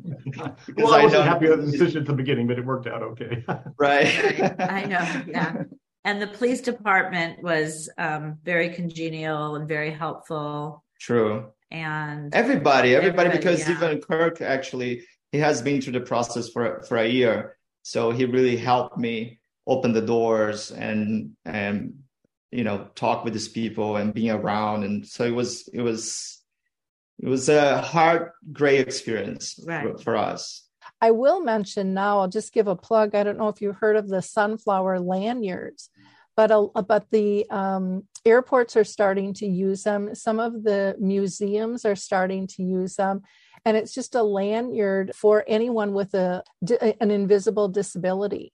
[0.77, 3.44] well, I, wasn't happy with the decision at the beginning, but it worked out okay.
[3.46, 3.70] right.
[4.40, 4.61] right.
[4.61, 5.22] I know.
[5.27, 5.64] Yeah
[6.05, 10.85] and the police department was um, very congenial and very helpful.
[11.01, 11.46] True.
[11.70, 13.77] And everybody, everybody, everybody because yeah.
[13.77, 18.27] even Kirk actually he has been through the process for for a year, so he
[18.27, 21.94] really helped me open the doors and and
[22.51, 26.42] you know talk with these people and being around, and so it was it was
[27.23, 29.93] it was a hard, great experience Right.
[29.93, 30.69] for, for us.
[31.01, 33.15] I will mention now, I'll just give a plug.
[33.15, 35.91] I don't know if you heard of the sunflower lanyards,
[36.37, 40.15] but a, but the um, airports are starting to use them.
[40.15, 43.23] Some of the museums are starting to use them.
[43.65, 46.43] And it's just a lanyard for anyone with a
[47.01, 48.53] an invisible disability.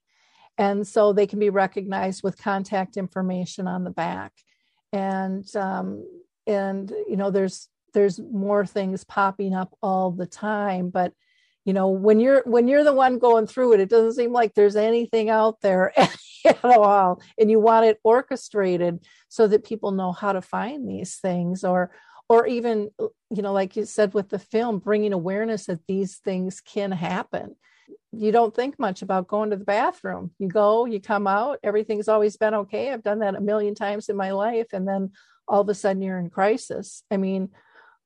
[0.57, 4.33] And so they can be recognized with contact information on the back.
[4.91, 6.05] And um,
[6.45, 11.13] and you know, there's there's more things popping up all the time, but
[11.65, 14.55] you know when you're when you're the one going through it it doesn't seem like
[14.55, 15.93] there's anything out there
[16.45, 21.17] at all and you want it orchestrated so that people know how to find these
[21.17, 21.91] things or
[22.27, 26.61] or even you know like you said with the film bringing awareness that these things
[26.61, 27.55] can happen.
[28.11, 30.31] You don't think much about going to the bathroom.
[30.39, 32.91] You go you come out everything's always been okay.
[32.91, 35.11] I've done that a million times in my life and then
[35.47, 37.03] all of a sudden you're in crisis.
[37.11, 37.49] I mean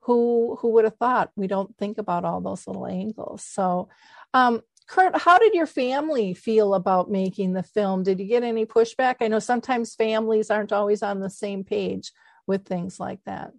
[0.04, 3.90] who who would have thought we don't think about all those little angles so
[4.34, 8.66] um kirk how did your family feel about making the film did you get any
[8.66, 12.12] pushback i know sometimes families aren't always on the same page
[12.48, 13.54] with things like that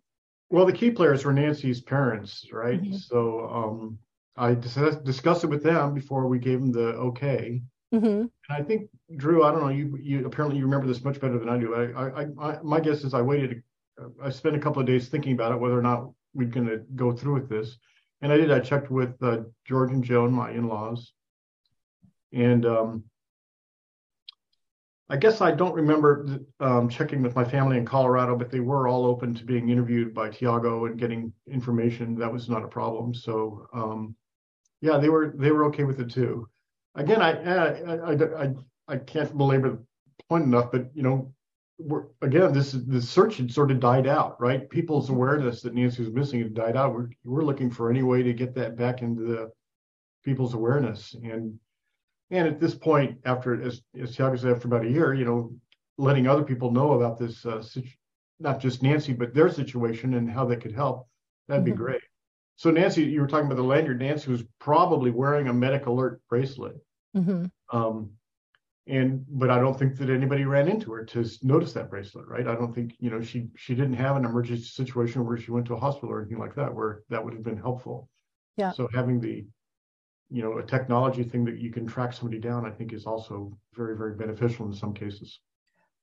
[0.50, 2.80] Well, the key players were Nancy's parents, right?
[2.80, 3.00] Mhm.
[3.00, 3.98] So um,
[4.36, 7.62] I dis- discussed it with them before we gave them the okay.
[7.92, 8.28] mm-hmm.
[8.28, 11.38] And I think Dru, I don't know, you you apparently you remember this much better
[11.38, 11.74] than I do.
[11.74, 13.62] I I, I, I my guess is I waited.
[14.22, 16.78] I spent a couple of days thinking about it, whether or not we're going to
[16.94, 17.76] go through with this.
[18.20, 18.50] And I did.
[18.50, 21.12] I checked with uh, George and Joan, my in-laws,
[22.32, 23.04] and um,
[25.10, 28.88] I guess I don't remember um, checking with my family in Colorado, but they were
[28.88, 32.16] all open to being interviewed by Thiago and getting information.
[32.18, 33.12] That was not a problem.
[33.12, 34.16] So, um,
[34.80, 36.48] yeah, they were they were okay with it too.
[36.94, 38.54] Again, I I I, I,
[38.88, 39.78] I can't belabor the
[40.30, 41.33] point enough, but you know,
[41.78, 44.68] we're, again, this is the search had sort of died out, right?
[44.70, 46.94] People's awareness that Nancy was missing had died out.
[46.94, 49.50] We're we're looking for any way to get that back into the
[50.24, 51.58] people's awareness and
[52.30, 55.54] and at this point, after as as Thiago said, after about a year, you know,
[55.98, 57.88] letting other people know about this, uh, situ-
[58.40, 61.06] not just Nancy, but their situation and how they could help,
[61.48, 61.76] that'd be Mhm.
[61.76, 62.00] great.
[62.56, 63.98] So Nancy, you were talking about the lanyard.
[63.98, 66.76] Nancy was probably wearing a medic alert bracelet,
[67.16, 67.44] Mm-hmm.
[67.76, 68.10] um,
[68.86, 72.46] and but I don't think that anybody ran into her to notice that bracelet, right?
[72.46, 75.66] I don't think you know she she didn't have an emergency situation where she went
[75.66, 78.08] to a hospital or anything like that where that would have been helpful.
[78.56, 78.72] Yeah.
[78.72, 79.46] So having the
[80.30, 83.56] you know, a technology thing that you can track somebody down, I think is also
[83.74, 85.38] very, very beneficial in some cases.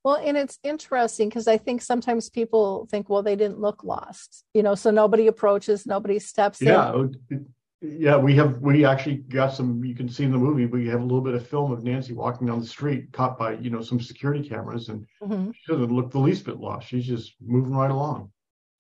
[0.04, 4.46] Well, and it's interesting because I think sometimes people think, well, they didn't look lost,
[4.54, 6.94] you know, so nobody approaches, nobody steps Yeah.
[6.94, 7.16] in.
[7.30, 7.42] it-
[7.84, 11.00] Yeah, we have we actually got some you can see in the movie, we have
[11.00, 13.82] a little bit of film of Nancy walking down the street caught by, you know,
[13.82, 15.52] some security cameras and Mhm.
[15.56, 16.88] she doesn't look the least bit lost.
[16.88, 18.32] She's just moving right along.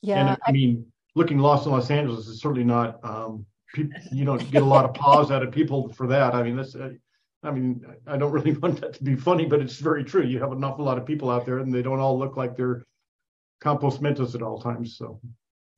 [0.03, 0.29] Yeah.
[0.31, 0.85] and I mean,
[1.15, 3.03] looking lost in Los Angeles is certainly not.
[3.03, 6.35] Um, peop you don't get a lot of pause out of people for that.
[6.35, 6.75] I mean, that's.
[6.75, 6.91] Uh,
[7.43, 10.21] I mean, I don't really want that to be funny, but it's very true.
[10.23, 12.55] You have an awful lot of people out there, and they don't all look like
[12.55, 12.85] they're
[13.61, 14.95] compost mentos at all times.
[14.97, 15.19] So,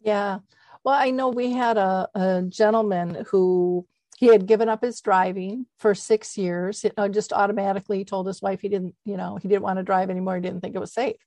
[0.01, 0.39] Yeah.
[0.83, 5.65] Well, I know we had a, a gentleman who he had given up his driving
[5.77, 6.83] for six years.
[6.83, 9.79] You uh, know, just automatically told his wife he didn't, you know, he didn't want
[9.79, 10.35] to drive anymore.
[10.35, 11.17] He didn't think it was safe.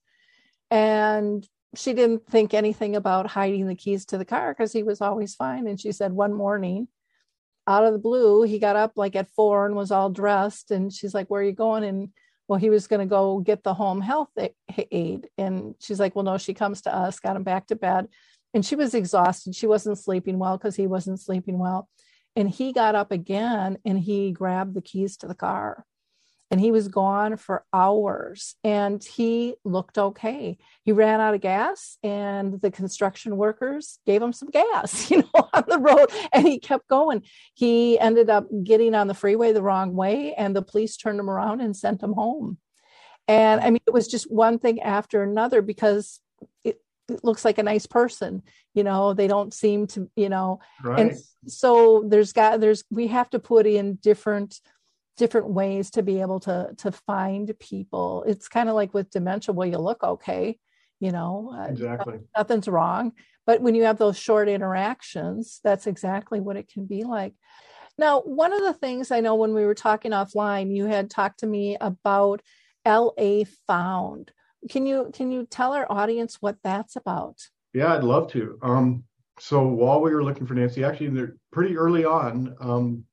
[0.70, 5.00] And she didn't think anything about hiding the keys to the car because he was
[5.00, 5.66] always fine.
[5.66, 6.88] And she said one morning,
[7.66, 10.70] out of the blue, he got up like at four and was all dressed.
[10.70, 11.84] And she's like, Where are you going?
[11.84, 12.10] And
[12.48, 14.30] well, he was going to go get the home health
[14.90, 15.28] aid.
[15.36, 18.08] And she's like, Well, no, she comes to us, got him back to bed.
[18.56, 19.54] And she was exhausted.
[19.54, 21.90] She wasn't sleeping well because he wasn't sleeping well.
[22.34, 25.84] And he got up again and he grabbed the keys to the car.
[26.50, 30.56] And he was gone for hours and he looked okay.
[30.84, 35.48] He ran out of gas and the construction workers gave him some gas, you know,
[35.52, 37.24] on the road and he kept going.
[37.52, 41.28] He ended up getting on the freeway the wrong way and the police turned him
[41.28, 42.56] around and sent him home.
[43.28, 46.20] And I mean, it was just one thing after another because
[46.64, 46.80] it,
[47.22, 48.42] looks like a nice person,
[48.74, 50.98] you know, they don't seem to, you know, right.
[50.98, 54.60] and so there's got, there's, we have to put in different,
[55.16, 58.24] different ways to be able to, to find people.
[58.26, 60.58] It's kind of like with dementia, well, you look okay,
[61.00, 62.18] you know, uh, exactly.
[62.36, 63.12] nothing's wrong.
[63.46, 67.34] But when you have those short interactions, that's exactly what it can be like.
[67.98, 71.40] Now, one of the things I know when we were talking offline, you had talked
[71.40, 72.42] to me about
[72.86, 74.32] LA Found.
[74.68, 77.40] Can you can you tell our audience what that's about?
[77.72, 78.58] Yeah, I'd love to.
[78.62, 79.04] Um,
[79.38, 82.56] so while we were looking for Nancy, actually, they're pretty early on.
[82.60, 83.04] Um,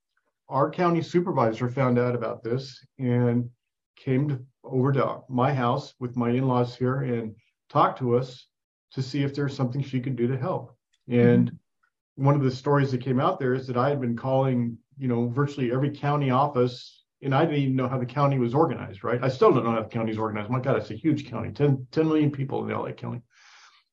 [0.50, 3.50] our county supervisor found out about this and
[3.98, 7.36] came to, over to my house with my in-laws here and
[7.70, 8.48] talked to us
[8.94, 10.76] to see if there's something she could do to help.
[11.10, 12.26] And mm-hmm.
[12.26, 15.08] one of the stories that came out there is that I had been calling, you
[15.08, 19.04] know, virtually every county office and I didn't even know how the county was organized,
[19.04, 19.24] right?
[19.24, 20.50] I still don't know how the county is organized.
[20.50, 23.22] My God, it's a huge county, 10, 10 million people in LA County.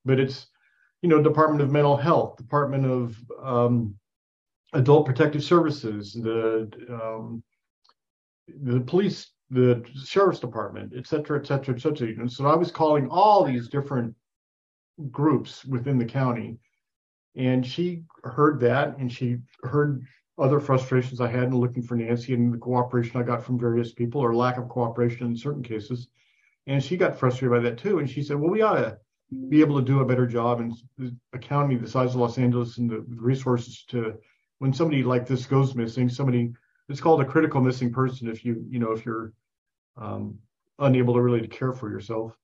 [0.03, 0.47] But it's,
[1.01, 3.95] you know, Department of Mental Health, Department of um,
[4.73, 7.43] Adult Protective Services, the um,
[8.63, 12.09] the police, the sheriff's department, et cetera, et cetera, et cetera.
[12.09, 14.13] And so I was calling all these different
[15.09, 16.57] groups within the county.
[17.35, 20.05] And she heard that and she heard
[20.37, 23.93] other frustrations I had in looking for Nancy and the cooperation I got from various
[23.93, 26.07] people or lack of cooperation in certain cases.
[26.67, 27.99] And she got frustrated by that too.
[27.99, 28.97] And she said, well, we ought to
[29.49, 30.75] be able to do a better job in
[31.33, 34.15] a county the size of Los Angeles and the resources to,
[34.59, 36.53] when somebody like this goes missing, somebody,
[36.89, 39.33] it's called a critical missing person if you, you know, if you're
[39.97, 40.37] um,
[40.79, 42.35] unable to really care for yourself.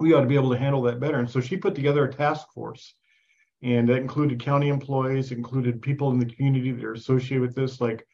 [0.00, 1.18] We ought to be able to handle that better.
[1.18, 2.94] And so she put together a task force
[3.62, 7.80] and that included county employees, included people in the community that are associated with this,
[7.80, 8.06] like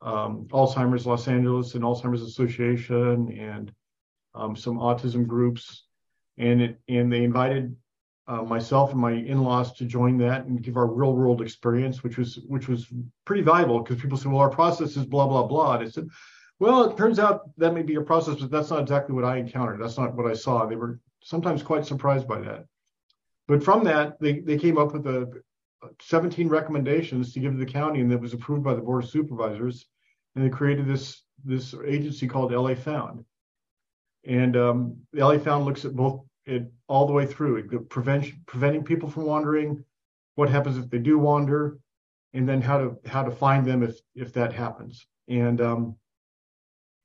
[0.00, 3.72] um, Alzheimer's Los Angeles and Alzheimer's Association, and
[4.34, 5.84] um, some autism groups,
[6.36, 7.74] and it, and they invited
[8.28, 12.38] uh, myself and my in-laws to join that and give our real-world experience, which was
[12.46, 12.86] which was
[13.24, 16.08] pretty valuable because people said, "Well, our process is blah blah blah," and I said,
[16.60, 19.38] "Well, it turns out that may be a process, but that's not exactly what I
[19.38, 19.80] encountered.
[19.80, 22.66] That's not what I saw." They were sometimes quite surprised by that.
[23.48, 25.42] But from that, they, they came up with a
[26.02, 29.10] 17 recommendations to give to the county, and that was approved by the board of
[29.10, 29.86] supervisors.
[30.36, 33.24] And they created this this agency called LA Found.
[34.26, 38.82] And um, LA Found looks at both it all the way through it, prevention, preventing
[38.82, 39.84] people from wandering,
[40.34, 41.78] what happens if they do wander,
[42.34, 45.06] and then how to how to find them if if that happens.
[45.28, 45.96] And um,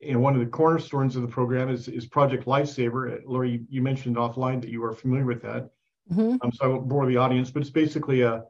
[0.01, 3.21] and one of the cornerstones of the program is is Project Lifesaver.
[3.25, 5.69] Lori, you mentioned offline that you are familiar with that.
[6.11, 6.37] Mm-hmm.
[6.41, 8.43] Um, so I won't bore the audience, but it's basically a,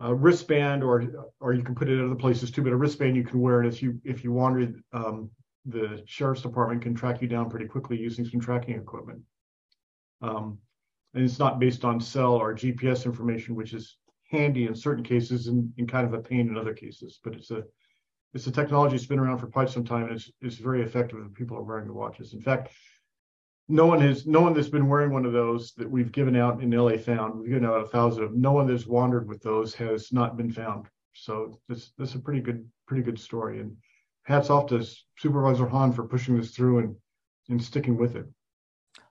[0.00, 2.62] a, wristband, or or you can put it in other places too.
[2.62, 5.30] But a wristband you can wear, and if you if you wander, um,
[5.64, 9.20] the sheriff's department can track you down pretty quickly using some tracking equipment.
[10.22, 10.58] Um,
[11.14, 13.96] and it's not based on cell or GPS information, which is
[14.30, 17.20] handy in certain cases and, and kind of a pain in other cases.
[17.22, 17.62] But it's a
[18.34, 21.18] it's a technology that's been around for quite some time, and it's it's very effective
[21.24, 22.34] if people are wearing the watches.
[22.34, 22.70] In fact,
[23.68, 26.62] no one has no one that's been wearing one of those that we've given out
[26.62, 27.38] in LA found.
[27.38, 28.40] We've given out a thousand of them.
[28.40, 30.86] No one that's wandered with those has not been found.
[31.14, 33.60] So this this is a pretty good pretty good story.
[33.60, 33.76] And
[34.24, 34.86] hats off to
[35.18, 36.96] Supervisor Hahn for pushing this through and
[37.48, 38.26] and sticking with it.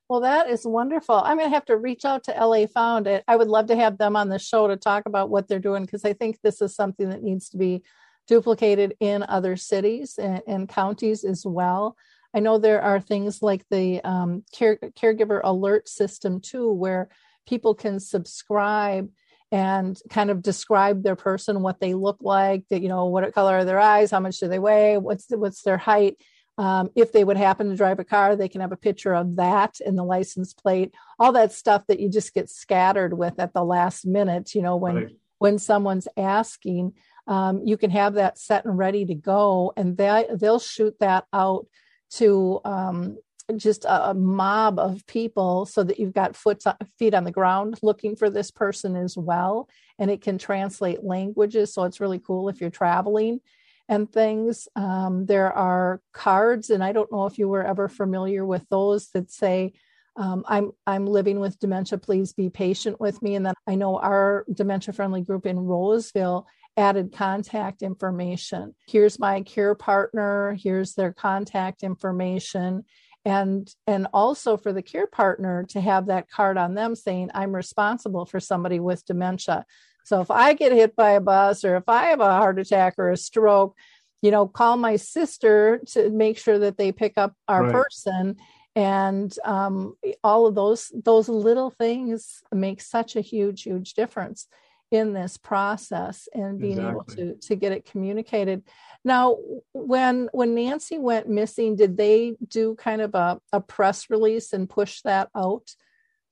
[0.07, 1.15] Well, that is wonderful.
[1.15, 3.09] I'm going to have to reach out to LA Found.
[3.27, 5.83] I would love to have them on the show to talk about what they're doing
[5.83, 7.81] because I think this is something that needs to be
[8.27, 11.95] duplicated in other cities and, and counties as well.
[12.35, 17.07] I know there are things like the um, care, caregiver alert system too, where
[17.47, 19.09] people can subscribe
[19.51, 23.59] and kind of describe their person, what they look like, that you know, what color
[23.59, 26.17] are their eyes, how much do they weigh, what's what's their height.
[26.57, 29.37] Um, if they would happen to drive a car, they can have a picture of
[29.37, 30.93] that in the license plate.
[31.19, 34.55] All that stuff that you just get scattered with at the last minute.
[34.55, 35.15] You know, when right.
[35.37, 36.93] when someone's asking,
[37.27, 41.25] um, you can have that set and ready to go, and they they'll shoot that
[41.31, 41.67] out
[42.11, 43.17] to um,
[43.57, 46.63] just a, a, mob of people so that you've got foot,
[46.97, 49.69] feet on the ground looking for this person as well.
[49.99, 51.73] And it can translate languages.
[51.73, 53.41] So it's really cool if you're traveling
[53.87, 54.67] and things.
[54.75, 59.09] Um, there are cards, and I don't know if you were ever familiar with those
[59.09, 59.73] that say,
[60.17, 61.97] um, I'm I'm living with dementia.
[61.97, 63.35] Please be patient with me.
[63.35, 68.75] And then I know our dementia friendly group in Roseville added contact information.
[68.87, 72.83] Here's my care partner, here's their contact information.
[73.23, 77.55] And, and also for the care partner to have that card on them saying, I'm
[77.55, 79.65] responsible for somebody with dementia.
[80.03, 82.95] So if I get hit by a bus or if I have a heart attack
[82.99, 83.75] or a stroke,
[84.21, 87.73] you know, call my sister to make sure that they pick up our right.
[87.73, 88.35] person
[88.75, 94.47] and um, all of those those little things make such a huge huge difference
[94.95, 97.23] in this process and being exactly.
[97.23, 98.63] able to to get it communicated.
[99.03, 99.37] Now
[99.73, 104.69] when when nancy went missing did they do kind of a, a press release and
[104.69, 105.69] push that out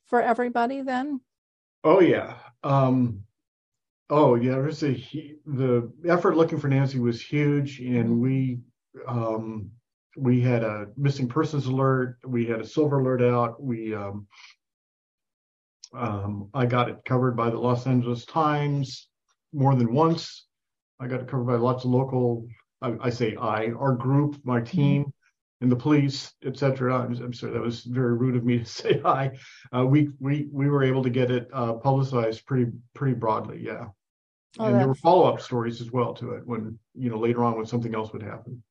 [0.08, 1.22] for everybody then?
[1.84, 2.36] Oh yeah.
[2.64, 3.24] Um
[4.10, 4.94] oh yeah there's a
[5.46, 8.20] the effort looking for nancy was huge and mm-hmm.
[8.20, 8.60] we
[9.08, 9.72] um
[10.16, 12.18] we had a missing persons alert.
[12.26, 13.62] We had a silver alert out.
[13.62, 14.28] We um
[15.96, 19.08] um, I got it covered by the Los Angeles Times
[19.54, 20.46] more than once.
[21.00, 22.48] I got it covered by lots of local
[22.84, 25.12] I, I say I, our group, my team,
[25.62, 26.94] and the police, etc.
[26.94, 29.32] I'm, I'm sorry, that was very rude of me to say I.
[29.76, 33.86] Uh, we we we were able to get it uh, publicized pretty pretty broadly, yeah.
[34.60, 37.44] Oh, and there were follow up stories as well to it when you know later
[37.44, 38.62] on when something else would happen.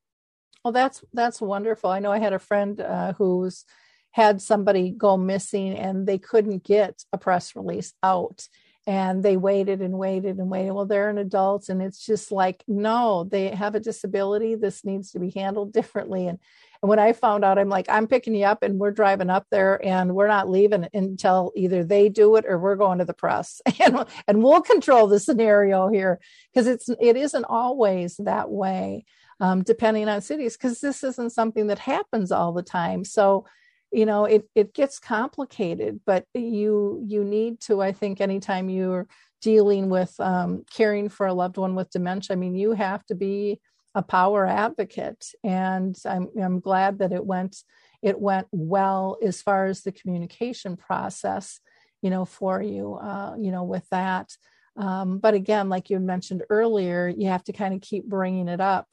[0.63, 1.91] Well, that's that's wonderful.
[1.91, 3.65] I know I had a friend uh, who's
[4.13, 8.47] had somebody go missing and they couldn't get a press release out.
[8.87, 10.73] And they waited and waited and waited.
[10.73, 14.55] Well they're an adult and it's just like no they have a disability.
[14.55, 16.27] This needs to be handled differently.
[16.27, 16.39] And
[16.83, 19.47] and when i found out i'm like i'm picking you up and we're driving up
[19.53, 23.15] there and we're not leaving until either they do it or we're going to the
[23.15, 23.61] press.
[23.81, 26.21] And and we'll control the scenario here
[26.53, 29.05] because it's it isn't always that way
[29.41, 33.05] um, depending on cities because this isn't something that happens all the time.
[33.05, 33.45] So
[33.93, 39.07] you know it it gets complicated but you you need to i think anytime you're
[39.41, 43.15] dealing with um, caring for a loved one with dementia i mean you have to
[43.15, 43.61] be
[43.95, 45.25] a power advocate.
[45.45, 47.57] And i'm i'm glad that it went
[48.03, 51.61] it went well as far as the communication process
[52.01, 54.35] you know for you uh, you know with that.
[54.77, 58.61] Um, but again like you mentioned earlier you have to kind of keep bringing it
[58.61, 58.89] up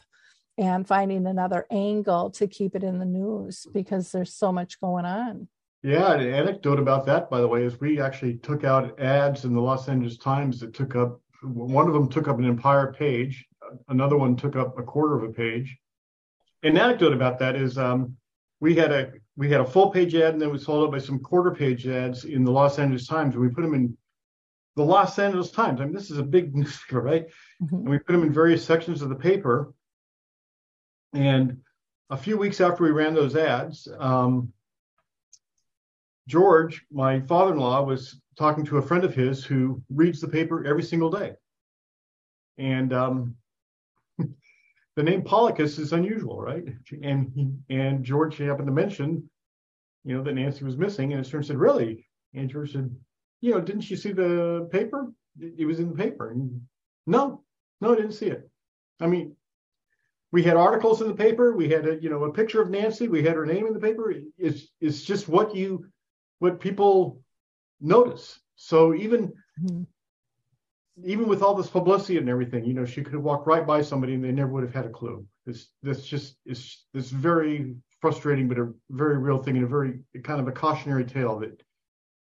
[0.59, 5.05] and finding another angle to keep it in the news because there's so much going
[5.05, 5.47] on.
[5.81, 9.53] Yeah, an anecdote about that, by the way, is we actually took out ads in
[9.53, 13.45] the Los Angeles Times that took up one of them took up an entire page,
[13.87, 15.77] another one took up a quarter of a page.
[16.63, 18.17] An anecdote about that is um,
[18.59, 20.91] we had a we had a full page ad and then it was followed up
[20.91, 23.97] by some quarter page ads in the Los Angeles Times, and we put them in
[24.75, 25.79] the Los Angeles Times.
[25.79, 27.27] I mean, this is a big newspaper, right?
[27.71, 29.73] And we put them in various sections of the paper.
[31.13, 31.57] And
[32.09, 34.51] a few weeks after we ran those ads, um,
[36.27, 40.27] George, my father in law, was talking to a friend of his who reads the
[40.27, 41.33] paper every single day.
[42.57, 43.35] And um,
[44.17, 46.65] the name Paulikas is unusual, right?
[47.01, 49.29] And and George happened to mention,
[50.03, 51.11] you know, that Nancy was missing.
[51.11, 52.07] And his friend said, Really?
[52.33, 52.95] And George said,
[53.41, 55.11] You know, didn't you see the paper?
[55.39, 56.31] It, it was in the paper.
[56.31, 56.61] And
[57.07, 57.43] no,
[57.81, 58.49] no, I didn't see it.
[59.01, 59.35] I mean,
[60.31, 61.55] we had articles in the paper.
[61.55, 63.07] We had a you know a picture of nancy.
[63.07, 64.13] We had her name in the paper.
[64.37, 65.85] It's it's just what you
[66.39, 67.21] what people
[67.81, 68.39] notice.
[68.55, 69.83] So even mm-hmm.
[71.03, 73.81] even with all this publicity and everything you know she could have walked right by
[73.81, 75.25] somebody and they never would have had a clue.
[75.45, 79.99] This this just is this very frustrating but a very real thing and a very
[80.23, 81.61] kind of a cautionary tale that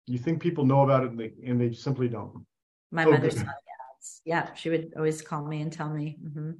[0.08, 2.46] you think people know about it and they and they simply don't.
[2.92, 3.34] My Oh, mother good.
[3.34, 6.56] saw ads yeah she would always call me and tell me mhm.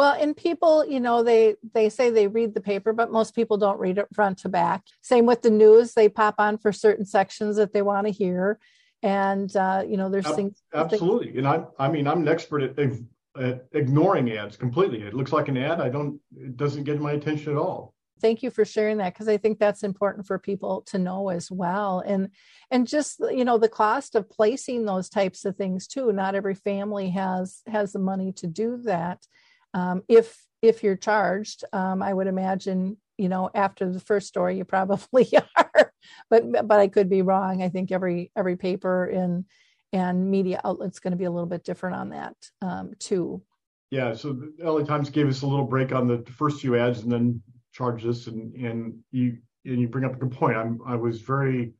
[0.00, 3.58] Well, and people, you know, they they say they read the paper, but most people
[3.58, 4.82] don't read it front to back.
[5.02, 8.58] Same with the news; they pop on for certain sections that they want to hear,
[9.02, 10.62] and uh, you know, there's Ab- things.
[10.72, 11.36] Absolutely.
[11.36, 12.92] And I, I mean, I'm an expert at, at-
[13.38, 15.02] at ignoring ads completely.
[15.02, 15.82] It looks like an ad.
[15.82, 17.92] I don't, it doesn't get my attention at all.
[18.22, 21.50] Thank you for sharing that because I think that's important for people to know as
[21.50, 22.30] well, and
[22.70, 26.10] and just you know the cost of placing those types of things too.
[26.10, 29.26] Not every family has has the money to do that.
[29.74, 34.58] Um, if if you're charged, um, I would imagine you know after the first story
[34.58, 35.92] you probably are,
[36.28, 37.62] but but I could be wrong.
[37.62, 39.44] I think every every paper and
[39.92, 43.42] and media outlet's going to be a little bit different on that um, too.
[43.90, 44.12] Yeah.
[44.14, 47.10] So the LA Times gave us a little break on the first few ads and
[47.10, 47.42] then
[47.72, 48.26] charged us.
[48.28, 50.56] And, and you, and you bring up a good point.
[50.56, 51.72] I'm, I was very,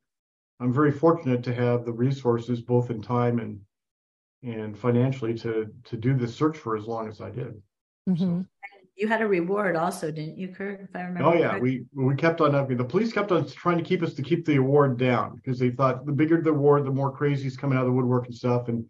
[0.59, 3.59] I'm very fortunate to have the resources both in time and,
[4.43, 7.61] and financially to, to do this search for as long as I did.
[8.09, 8.47] Mhm.
[8.95, 12.15] you had a reward also didn't you kirk if i remember Oh yeah, we we
[12.15, 12.77] kept on upping.
[12.77, 15.69] The police kept on trying to keep us to keep the award down because they
[15.69, 18.67] thought the bigger the award, the more crazies coming out of the woodwork and stuff.
[18.67, 18.85] And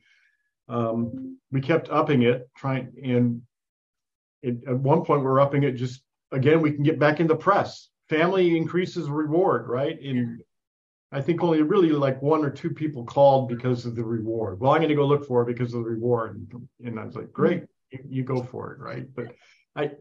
[0.70, 2.93] um, we kept upping it, trying.
[3.03, 3.41] And
[4.41, 6.62] it, at one point, we we're upping it just again.
[6.62, 7.89] We can get back in the press.
[8.09, 9.99] Family increases reward, right?
[10.01, 10.41] And
[11.12, 14.59] I think only really like one or two people called because of the reward.
[14.59, 16.36] Well, I'm going to go look for it because of the reward.
[16.38, 19.05] And, and I was like, great, you, you go for it, right?
[19.13, 19.27] But
[19.75, 19.91] I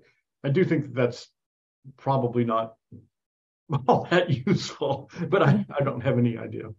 [0.45, 1.29] I do think that that's
[1.97, 2.75] probably not
[3.89, 6.71] all that useful, but I, I don't have any idea.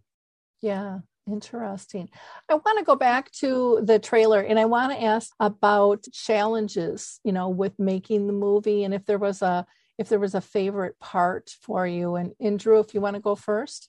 [0.60, 2.08] Yeah, interesting.
[2.48, 7.20] I want to go back to the trailer and I want to ask about challenges,
[7.24, 9.66] you know, with making the movie and if there was a
[9.98, 12.16] if there was a favorite part for you.
[12.16, 13.88] And, and Dru, if you want to go first.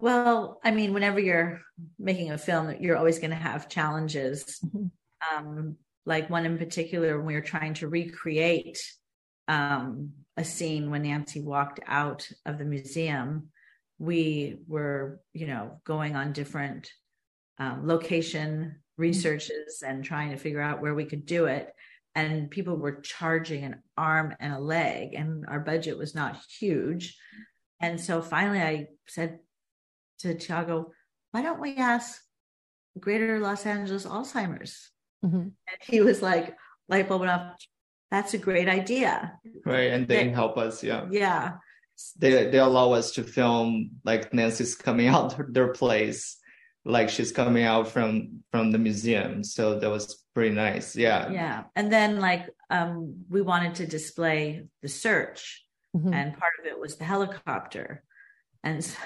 [0.00, 1.62] Well, I mean, whenever you're
[1.98, 4.60] making a film, you're always going to have challenges.
[4.66, 4.90] Mhm.
[5.32, 5.76] Um,
[6.06, 8.78] like one in particular, when we were trying to recreate
[9.48, 13.48] um, a scene when Nancy walked out of the museum,
[13.98, 16.90] we were, you know, going on different
[17.58, 21.72] um, location researches and trying to figure out where we could do it.
[22.14, 27.16] and people were charging an arm and a leg, and our budget was not huge.
[27.80, 29.40] And so finally, I said
[30.20, 30.90] to Thiago,
[31.32, 32.22] "Why don't we ask
[32.98, 34.90] Greater Los Angeles Alzheimer's?"
[35.24, 35.42] Mhm.
[35.70, 36.56] And he was like,
[36.88, 37.56] "Light bulb went off.
[38.10, 40.82] That's a great idea." Right, and they They- help us.
[40.84, 41.56] Yeah, Yeah,
[42.20, 46.36] they they allow us to film like Nancy's coming out their place,
[46.84, 49.42] like she's coming out from from the museum.
[49.44, 50.04] So that was
[50.34, 50.94] pretty nice.
[50.96, 51.64] Yeah, yeah.
[51.76, 55.64] And then like um, we wanted to display the search,
[55.96, 56.12] Mhm.
[56.14, 58.04] and part of it was the helicopter,
[58.62, 58.98] and so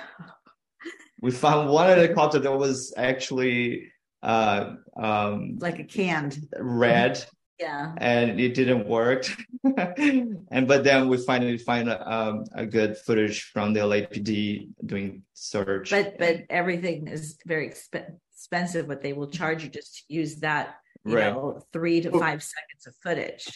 [1.20, 3.92] we found one helicopter that was actually
[4.22, 6.46] uh um like a canned.
[6.58, 7.22] red
[7.60, 7.92] Yeah.
[7.96, 9.26] and it didn't work
[9.64, 15.22] and but then we finally find a, um, a good footage from the LAPD doing
[15.34, 18.86] search But but everything is very exp- expensive.
[18.86, 21.32] But they will charge you just to use that, you Right.
[21.32, 23.46] know, three to Well- five seconds of footage.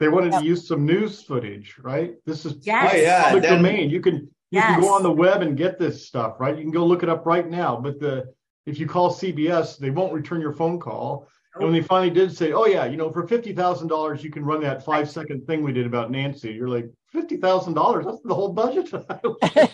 [0.00, 2.12] They wanted to use some news footage, right?
[2.26, 2.92] This is Yes.
[2.92, 3.88] Oh, yeah, public then- domain.
[3.88, 6.54] You can you can go on the web and get this stuff, right?
[6.56, 7.80] You can go look it up right now.
[7.80, 8.34] But the
[8.66, 11.28] if you call CBS, they won't return your phone call.
[11.54, 11.80] And when oh.
[11.80, 14.60] they finally did say, "Oh yeah, you know, for fifty thousand dollars, you can run
[14.62, 18.04] that five second thing we did about Nancy," you're like, fifty thousand dollars?
[18.04, 18.90] That's the whole budget.
[18.90, 19.68] but, I,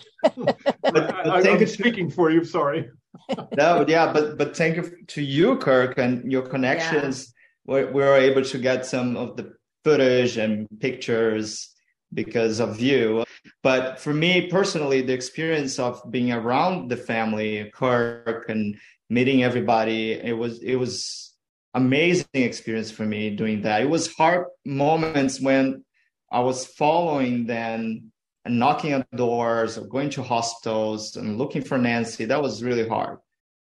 [0.82, 2.44] but I, thank I'm speaking for you.
[2.44, 2.88] Sorry.
[3.56, 7.34] no, but yeah, but but thank you to you, Kirk, and your connections.
[7.64, 11.68] We, we were able to get some of the footage and pictures
[12.14, 13.24] because of you.
[13.62, 18.76] But for me personally, the experience of being around the family, Kirk, and
[19.08, 21.34] meeting everybody, it was it was
[21.74, 23.82] amazing experience for me doing that.
[23.82, 25.84] It was hard moments when
[26.30, 28.12] I was following them
[28.44, 32.24] and knocking on doors or going to hospitals and looking for Nancy.
[32.24, 33.18] That was really hard.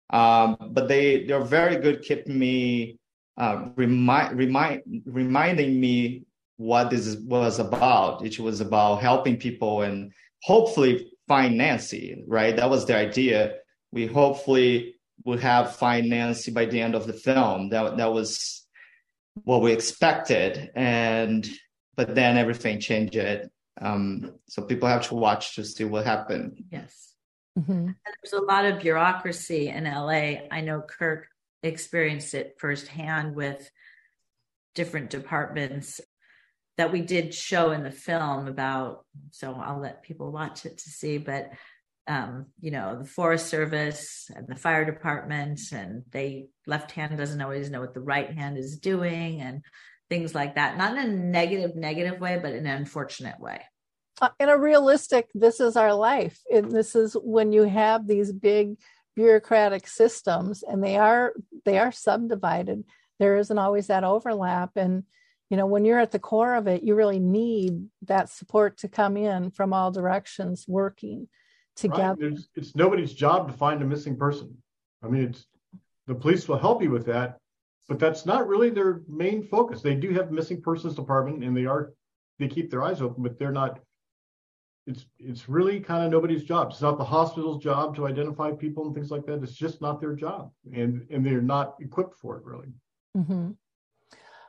[0.09, 2.97] Um, but they they're very good keeping me
[3.37, 6.23] uh, remind remind reminding me
[6.61, 8.23] what this was about.
[8.23, 12.23] It was about helping people and hopefully find Nancy.
[12.27, 13.55] Right, that was the idea.
[13.91, 14.95] We hopefully
[15.25, 17.69] would have find Nancy by the end of the film.
[17.69, 18.63] That that was
[19.43, 21.49] what we expected, and
[21.95, 23.17] but then everything changed.
[23.81, 26.63] Um, so people have to watch to see what happened.
[26.71, 27.15] Yes.
[27.57, 27.87] Mhm.
[27.87, 30.47] And there's a lot of bureaucracy in LA.
[30.51, 31.27] I know Kirk
[31.63, 33.69] experienced it firsthand with
[34.75, 35.99] different departments
[36.77, 39.05] that we did show in the film about.
[39.31, 41.51] So I'll let people watch it to see, but
[42.07, 47.41] um, you know, the Forest Service and the fire department, and they left hand doesn't
[47.41, 49.61] always know what the right hand is doing, and
[50.09, 50.77] things like that.
[50.77, 53.61] Not in a negative, negative way, but in an unfortunate way.
[54.21, 58.31] Uh, in a realistic this is our life and this is when you have these
[58.31, 58.77] big
[59.15, 61.33] bureaucratic systems and they are
[61.65, 62.83] they are subdivided
[63.19, 65.05] there isn't always that overlap and
[65.51, 68.87] you know when you're at the core of it you really need that support to
[68.87, 71.27] come in from all directions working
[71.75, 72.39] together Right?
[72.55, 74.55] It's, nobody's job to find a missing person.
[75.03, 75.45] I mean, it's
[76.07, 77.37] the police will help you with that,
[77.87, 79.81] but that's not really their main focus.
[79.81, 81.93] They do have missing persons department, and they are
[82.39, 83.79] they keep their eyes open, but they're not.
[84.87, 86.71] It's it's really kind of nobody's job.
[86.71, 89.43] It's not the hospital's job to identify people and things like that.
[89.43, 92.73] It's just not their job, and and they're not equipped for it really.
[93.15, 93.51] hmm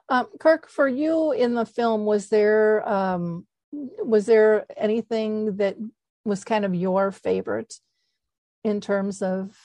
[0.09, 5.77] Um, Kirk, for you in the film, was there um, was there anything that
[6.25, 7.75] was kind of your favorite
[8.65, 9.57] in terms of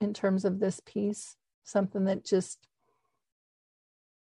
[0.00, 1.36] in terms of this piece?
[1.64, 2.58] Something that just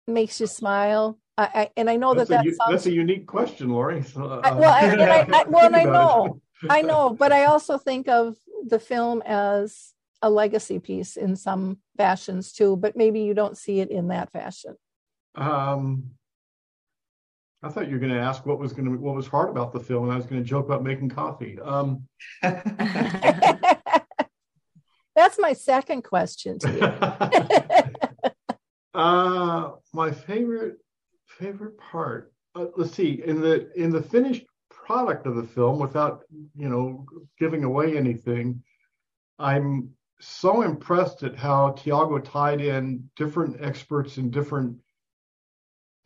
[0.07, 1.19] makes you smile.
[1.37, 4.03] I, I and I know That's, that a, that sounds that's a unique question, Lori.
[4.03, 6.41] So, uh, I- well, I, and I, I, well, and I know.
[6.71, 8.37] I know, but I also think of
[8.67, 9.93] the film as
[10.23, 12.77] a legacy piece in some fashions too.
[12.77, 14.77] But maybe you don't see it in that fashion.
[15.37, 16.11] Um,
[17.63, 19.73] I thought you were going to ask what was going to what was hard about
[19.73, 21.59] the film, and I was going to joke about making coffee.
[21.61, 22.07] Um,
[25.17, 26.83] That's my second question to you.
[28.95, 30.77] uh, my favorite
[31.27, 32.33] favorite part.
[32.55, 36.23] Uh, let's see in the in the finished product of the film, without
[36.55, 37.07] you know
[37.39, 38.63] giving away anything,
[39.39, 44.77] I'm so impressed at how Thiago tied in different experts in different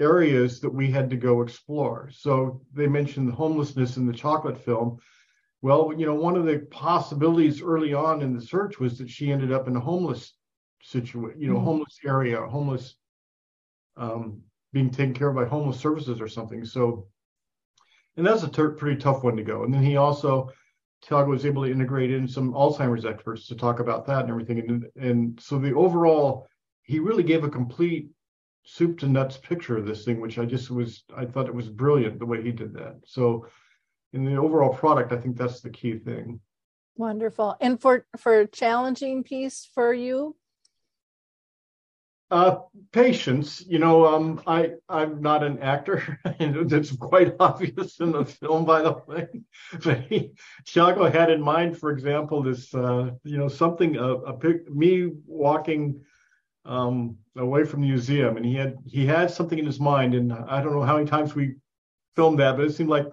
[0.00, 2.10] areas that we had to go explore.
[2.12, 4.98] So they mentioned the homelessness in the chocolate film.
[5.62, 9.30] Well, you know, one of the possibilities early on in the search was that she
[9.30, 10.34] ended up in a homeless
[10.82, 11.64] situation, you know, Mhm.
[11.64, 12.96] homeless area, homeless,
[13.96, 14.42] um,
[14.72, 16.64] being taken care of by homeless services or something.
[16.64, 17.08] So,
[18.16, 19.64] and that's a pretty tough one to go.
[19.64, 20.50] And then he also,
[21.04, 24.58] Thiago was able to integrate in some Alzheimer's experts to talk about that and everything.
[24.60, 26.46] And, and so the overall,
[26.82, 28.10] he really gave a complete
[28.64, 31.68] soup to nuts picture of this thing, which I just was I thought it was
[31.68, 33.00] brilliant the way he did that.
[33.04, 33.46] So
[34.12, 36.40] in the overall product, I think that's the key thing.
[36.96, 37.56] Wonderful.
[37.60, 40.36] And for for challenging piece for you?
[42.30, 42.58] Uh,
[42.92, 43.64] patience.
[43.66, 48.64] You know, um, I I'm not an actor, and it's quite obvious in the film,
[48.64, 49.28] by the way.
[49.84, 50.32] But he,
[50.64, 55.10] Thiago had in mind, for example, this uh, you know something a, a pic, me
[55.26, 56.02] walking
[56.64, 60.32] um, away from the museum, and he had he had something in his mind, and
[60.32, 61.54] I don't know how many times we
[62.16, 63.06] filmed that, but it seemed like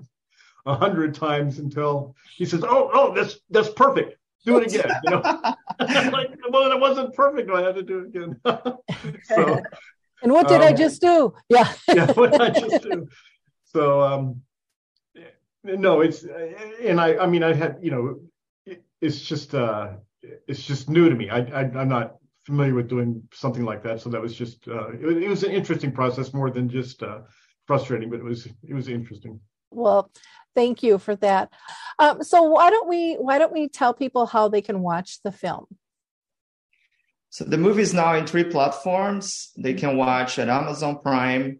[0.66, 4.18] a hundred times until he says, "Oh, oh, that's that's perfect.
[4.46, 5.22] Do it again." You know,
[5.80, 7.50] like, well, it wasn't perfect.
[7.50, 8.40] I had to do it again.
[9.24, 9.62] so,
[10.22, 11.34] and what did um, I just do?
[11.50, 11.72] Yeah.
[11.88, 13.08] yeah, what did I just do?
[13.66, 14.42] So, um,
[15.64, 16.24] no, it's
[16.82, 18.20] and I, I mean, I had, you know,
[18.66, 19.94] it, it's just, uh,
[20.48, 21.30] it's just new to me.
[21.30, 22.16] I, I, I'm not
[22.48, 25.52] familiar with doing something like that, so that was just, uh, it, it was an
[25.52, 27.20] interesting process more than just uh,
[27.68, 29.40] frustrating, but it was, it was interesting.
[29.70, 30.10] Well,
[30.56, 31.52] thank you for that.
[32.00, 35.32] Um, so why don't we why don't we tell people how they can watch the
[35.32, 35.66] film?
[37.30, 39.52] So the movie is now in three platforms.
[39.58, 41.60] They can watch at Amazon Prime,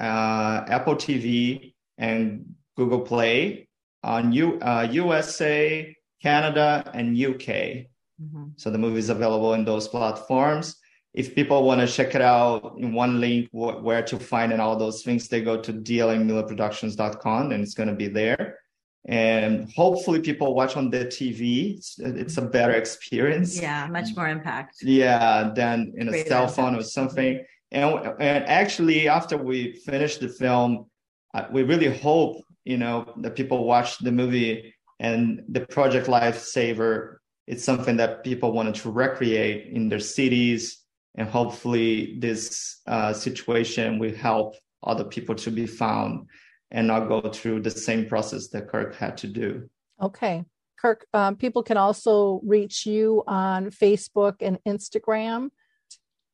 [0.00, 3.68] uh, Apple TV, and Google Play
[4.02, 7.86] on U, uh, USA, Canada, and UK.
[8.24, 8.44] Mm-hmm.
[8.56, 10.76] So the movie is available in those platforms.
[11.12, 14.60] If people want to check it out in one link wh- where to find and
[14.60, 18.58] all those things, they go to dellenmillerproductions.com and it's going to be there.
[19.06, 21.76] And hopefully people watch on the TV.
[21.76, 23.60] It's, it's a better experience.
[23.60, 24.76] Yeah, much more impact.
[24.82, 27.44] Yeah, than in a cell phone or something.
[27.70, 30.86] And, and actually, after we finish the film,
[31.34, 37.16] uh, we really hope, you know, that people watch the movie and the Project Lifesaver.
[37.46, 40.82] It's something that people wanted to recreate in their cities.
[41.16, 46.26] And hopefully this uh, situation will help other people to be found
[46.70, 49.68] and not go through the same process that Kirk had to do.
[50.02, 50.44] Okay.
[50.80, 55.50] Kirk, um, people can also reach you on Facebook and Instagram.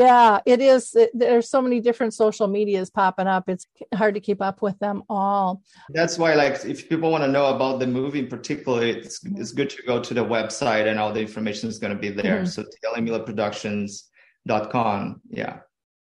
[0.00, 0.94] Yeah, it is.
[0.96, 3.48] It- There's so many different social medias popping up.
[3.48, 5.60] It's hard to keep up with them all.
[5.90, 9.52] that's why, like, if people want to know about the movie in particular, it's it's
[9.52, 12.40] good to go to the website and all the information is going to be there.
[12.42, 12.48] Mhm.
[12.48, 15.20] So dellenmillerproductions.com.
[15.28, 15.54] Yeah.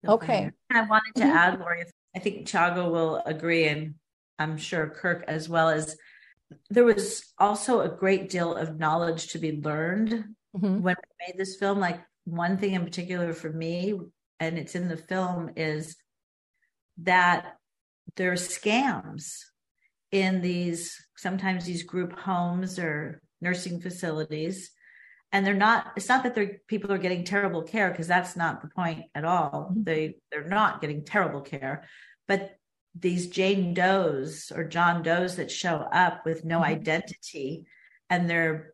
[0.08, 0.52] Okay.
[0.72, 1.36] I wanted to Mhm.
[1.44, 1.84] add, Lori,
[2.16, 3.96] I think Thiago will agree, and
[4.38, 5.98] I'm sure Kirk as well as
[6.70, 10.82] there was also a great deal of knowledge to be learned Mhm.
[10.82, 11.80] when we made this film.
[11.80, 13.98] Like one thing in particular for me,
[14.40, 15.96] and it's in the film, is
[17.00, 17.58] that
[18.16, 19.40] there are scams
[20.12, 24.72] in these sometimes these group homes or nursing facilities.
[25.32, 28.62] And they're not it's not that they're people are getting terrible care because that's not
[28.62, 29.70] the point at all.
[29.72, 29.84] Mm-hmm.
[29.84, 31.86] They they're not getting terrible care.
[32.28, 32.58] But
[33.00, 36.72] these jane does or john does that show up with no mm-hmm.
[36.72, 37.68] identity
[38.10, 38.74] and they're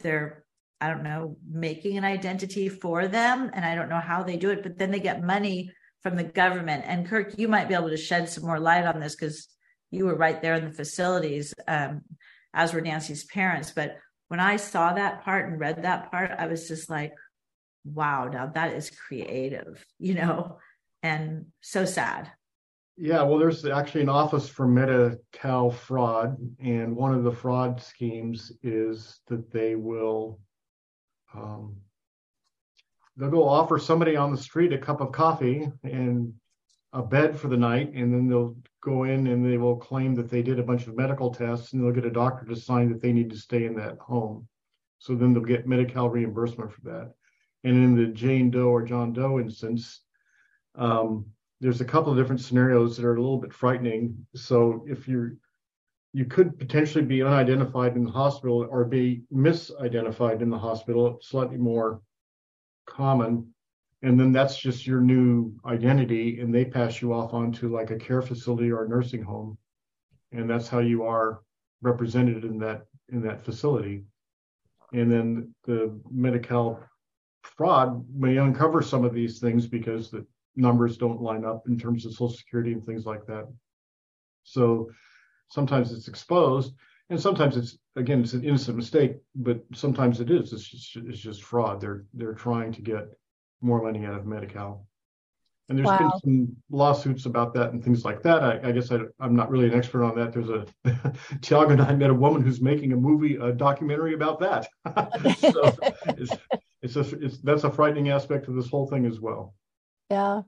[0.00, 0.43] they're
[0.80, 4.50] i don't know making an identity for them and i don't know how they do
[4.50, 5.70] it but then they get money
[6.02, 9.00] from the government and kirk you might be able to shed some more light on
[9.00, 9.48] this because
[9.90, 12.02] you were right there in the facilities um,
[12.52, 13.96] as were nancy's parents but
[14.28, 17.12] when I saw that part and read that part, I was just like,
[17.84, 20.58] wow, now that is creative, you know,
[21.02, 22.30] and so sad.
[22.96, 28.52] Yeah, well, there's actually an office for Medi-Cal fraud, and one of the fraud schemes
[28.62, 30.38] is that they will
[31.34, 31.76] um,
[33.16, 36.32] they'll go offer somebody on the street a cup of coffee and
[36.92, 40.30] a bed for the night, and then they'll go in and they will claim that
[40.30, 43.02] they did a bunch of medical tests, and they'll get a doctor to sign that
[43.02, 44.46] they need to stay in that home.
[44.98, 47.12] So then they'll get Medi-Cal reimbursement for that.
[47.64, 50.02] And in the Jane Doe or John Doe instance,
[50.76, 51.26] um,
[51.60, 54.26] there's a couple of different scenarios that are a little bit frightening.
[54.34, 55.34] So if you're
[56.14, 61.56] you could potentially be unidentified in the hospital or be misidentified in the hospital, slightly
[61.56, 62.00] more
[62.86, 63.52] common.
[64.02, 67.96] And then that's just your new identity, and they pass you off onto like a
[67.96, 69.58] care facility or a nursing home,
[70.30, 71.40] and that's how you are
[71.82, 74.04] represented in that in that facility.
[74.92, 76.80] And then the Medi-Cal
[77.42, 82.06] fraud may uncover some of these things because the numbers don't line up in terms
[82.06, 83.48] of Social Security and things like that.
[84.44, 84.90] So
[85.48, 86.74] sometimes it's exposed,
[87.10, 90.52] and sometimes it's again it's an innocent mistake, but sometimes it is.
[90.52, 91.80] It's just, it's just fraud.
[91.80, 93.08] They're they're trying to get
[93.60, 94.86] more money out of Medi-Cal.
[95.68, 95.98] And there's wow.
[95.98, 98.42] been some lawsuits about that and things like that.
[98.42, 100.32] I, I guess I, am not really an expert on that.
[100.34, 100.66] There's a
[101.40, 104.68] Thiago and I met a woman who's making a movie, a documentary about that.
[105.38, 105.74] so
[106.18, 106.36] it's,
[106.82, 109.54] it's a it's that's a frightening aspect of this whole thing as well.
[110.10, 110.42] Yeah,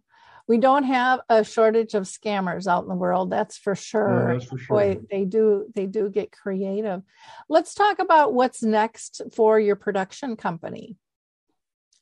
[0.49, 4.49] we don't have a shortage of scammers out in the world that's for sure, that's
[4.49, 4.76] for sure.
[4.76, 7.03] Boy, they do they do get creative.
[7.49, 10.97] Let's talk about what's next for your production company.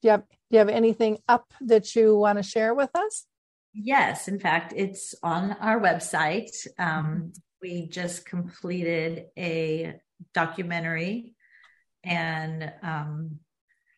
[0.03, 3.27] Do you have do you have anything up that you want to share with us?
[3.73, 6.51] Yes in fact it's on our website.
[6.79, 7.33] Um,
[7.63, 9.95] we just completed a
[10.35, 11.35] documentary
[12.05, 13.39] and um,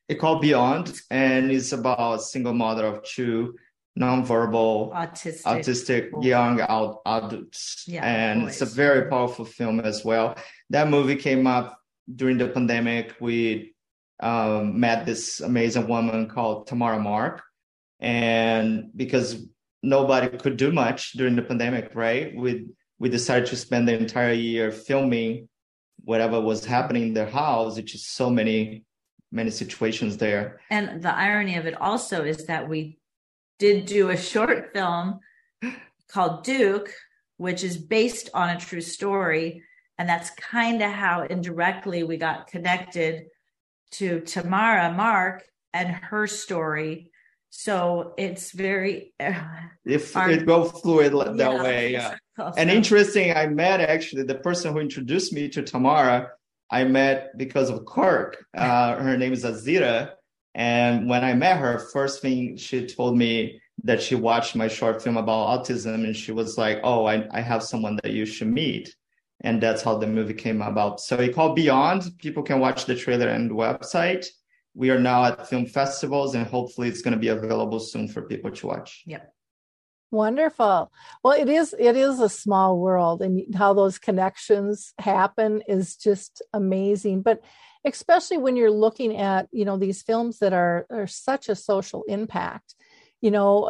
[0.09, 3.57] it's called Beyond, and it's about a single mother of two
[3.99, 8.61] nonverbal autistic, autistic young adults yeah, and boys.
[8.61, 10.37] it's a very powerful film as well.
[10.71, 11.79] That movie came up
[12.15, 13.15] during the pandemic.
[13.21, 13.75] We
[14.21, 17.43] um, met this amazing woman called tamara mark.
[17.99, 19.47] And because
[19.83, 22.37] nobody could do much during the pandemic right?
[22.37, 22.67] We
[22.99, 25.49] we decided to spend the entire year filming
[26.05, 28.85] whatever was happening in their house it's just so many
[29.33, 30.61] many situations there.
[30.71, 32.99] And the irony of it also is that we
[33.59, 35.21] did do a short film
[36.09, 36.93] called Duke,
[37.37, 39.63] which is based on a true story.
[39.99, 43.27] And that's kind of how indirectly we got connected
[43.93, 47.11] to Tamara Mark and her story.
[47.51, 49.15] So it's very
[49.85, 51.93] if our, it go fluid that yeah, way.
[51.93, 52.17] Yeah.
[52.59, 56.33] And interesting, I met actually the person who introduced me to Tamara.
[56.71, 58.45] I met because of Kirk.
[58.55, 60.13] Uh, her name is Azira,
[60.57, 65.03] and when I met her, first thing she told me that she watched my short
[65.03, 68.49] film about autism and she was like, Oh, I, I have someone that you should
[68.49, 68.97] meet.
[69.43, 70.99] And that's how the movie came about.
[71.03, 72.11] So it called Beyond.
[72.19, 74.25] People can watch the trailer and the website.
[74.73, 78.23] We are now at film festivals and hopefully it's going to be available soon for
[78.23, 79.03] people to watch.
[79.05, 79.31] Yep.
[80.11, 80.91] Wonderful.
[81.23, 86.41] Well, it is it is a small world and how those connections happen is just
[86.55, 87.21] amazing.
[87.21, 87.43] But
[87.87, 92.05] especially when you're looking at you know these films that are are such a social
[92.09, 92.75] impact
[93.21, 93.65] you know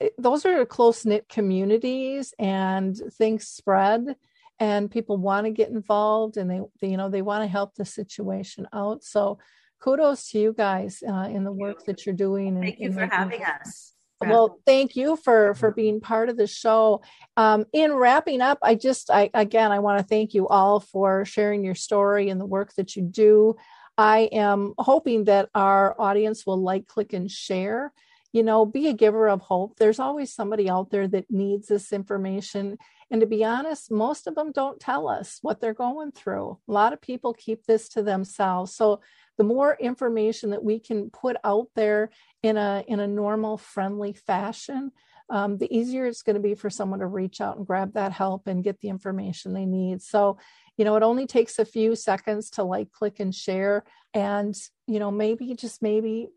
[0.00, 4.16] uh, those are close knit communities and things spread
[4.60, 7.74] and people want to get involved and they, they you know they want to help
[7.74, 9.04] the situation out.
[9.04, 9.38] So
[9.80, 13.42] kudos to you guys uh, in the work that you're doing thank you for having
[13.42, 17.02] us well thank you for for being part of the show.
[17.36, 21.24] Um, in wrapping up i just i again i want to thank you all for
[21.24, 23.56] sharing your story and the work that you do.
[23.96, 27.92] I am hoping that our audience will like click and share
[28.32, 29.76] you know be a giver of hope.
[29.76, 32.78] There's always somebody out there that needs this information.
[33.10, 36.58] And to be honest most of them don't tell us what they're going through.
[36.68, 38.74] A lot of people keep this to themselves.
[38.74, 39.00] So
[39.38, 42.10] the more information that we can put out there
[42.42, 44.92] in a in a normal friendly fashion
[45.30, 48.12] um, the easier it's going to be for someone to reach out and grab that
[48.12, 50.02] help and get the information they need.
[50.02, 50.38] So
[50.76, 53.84] you know it only takes a few seconds to like click and share.
[54.14, 54.56] And
[54.86, 56.28] you know maybe just maybe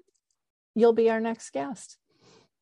[0.75, 1.97] you'll be our next guest.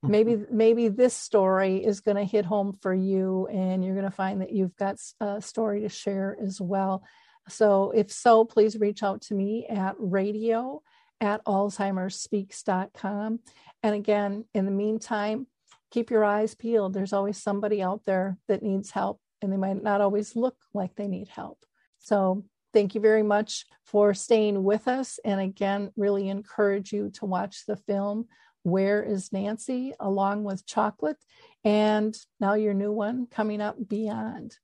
[0.01, 0.11] Hmm.
[0.11, 4.11] Maybe maybe this story is going to hit home for you and you're going to
[4.11, 7.03] find that you've got a story to share as well.
[7.47, 10.81] So if so please reach out to me at radio
[11.21, 13.39] at alzheimersspeaks.com
[13.83, 15.47] and again in the meantime
[15.91, 16.93] keep your eyes peeled.
[16.93, 20.95] There's always somebody out there that needs help and they might not always look like
[20.95, 21.65] they need help.
[21.99, 25.19] So Thank you very much for staying with us.
[25.25, 28.27] And again, really encourage you to watch the film
[28.63, 31.17] Where is Nancy, along with Chocolate,
[31.63, 34.55] and now your new one coming up, Beyond.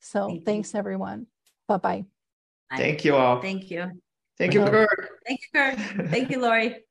[0.00, 1.26] So Thank thanks, everyone.
[1.68, 2.04] Bye bye.
[2.76, 3.40] Thank you all.
[3.40, 3.90] Thank you.
[4.38, 4.70] Thank you, Bye.
[4.70, 5.10] Kirk.
[5.26, 5.78] Thank you, Kirk.
[6.08, 6.76] Thank you, Lori.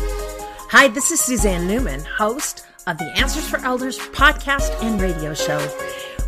[0.00, 5.58] Hi, this is Suzanne Newman, host of the Answers for Elders podcast and radio show.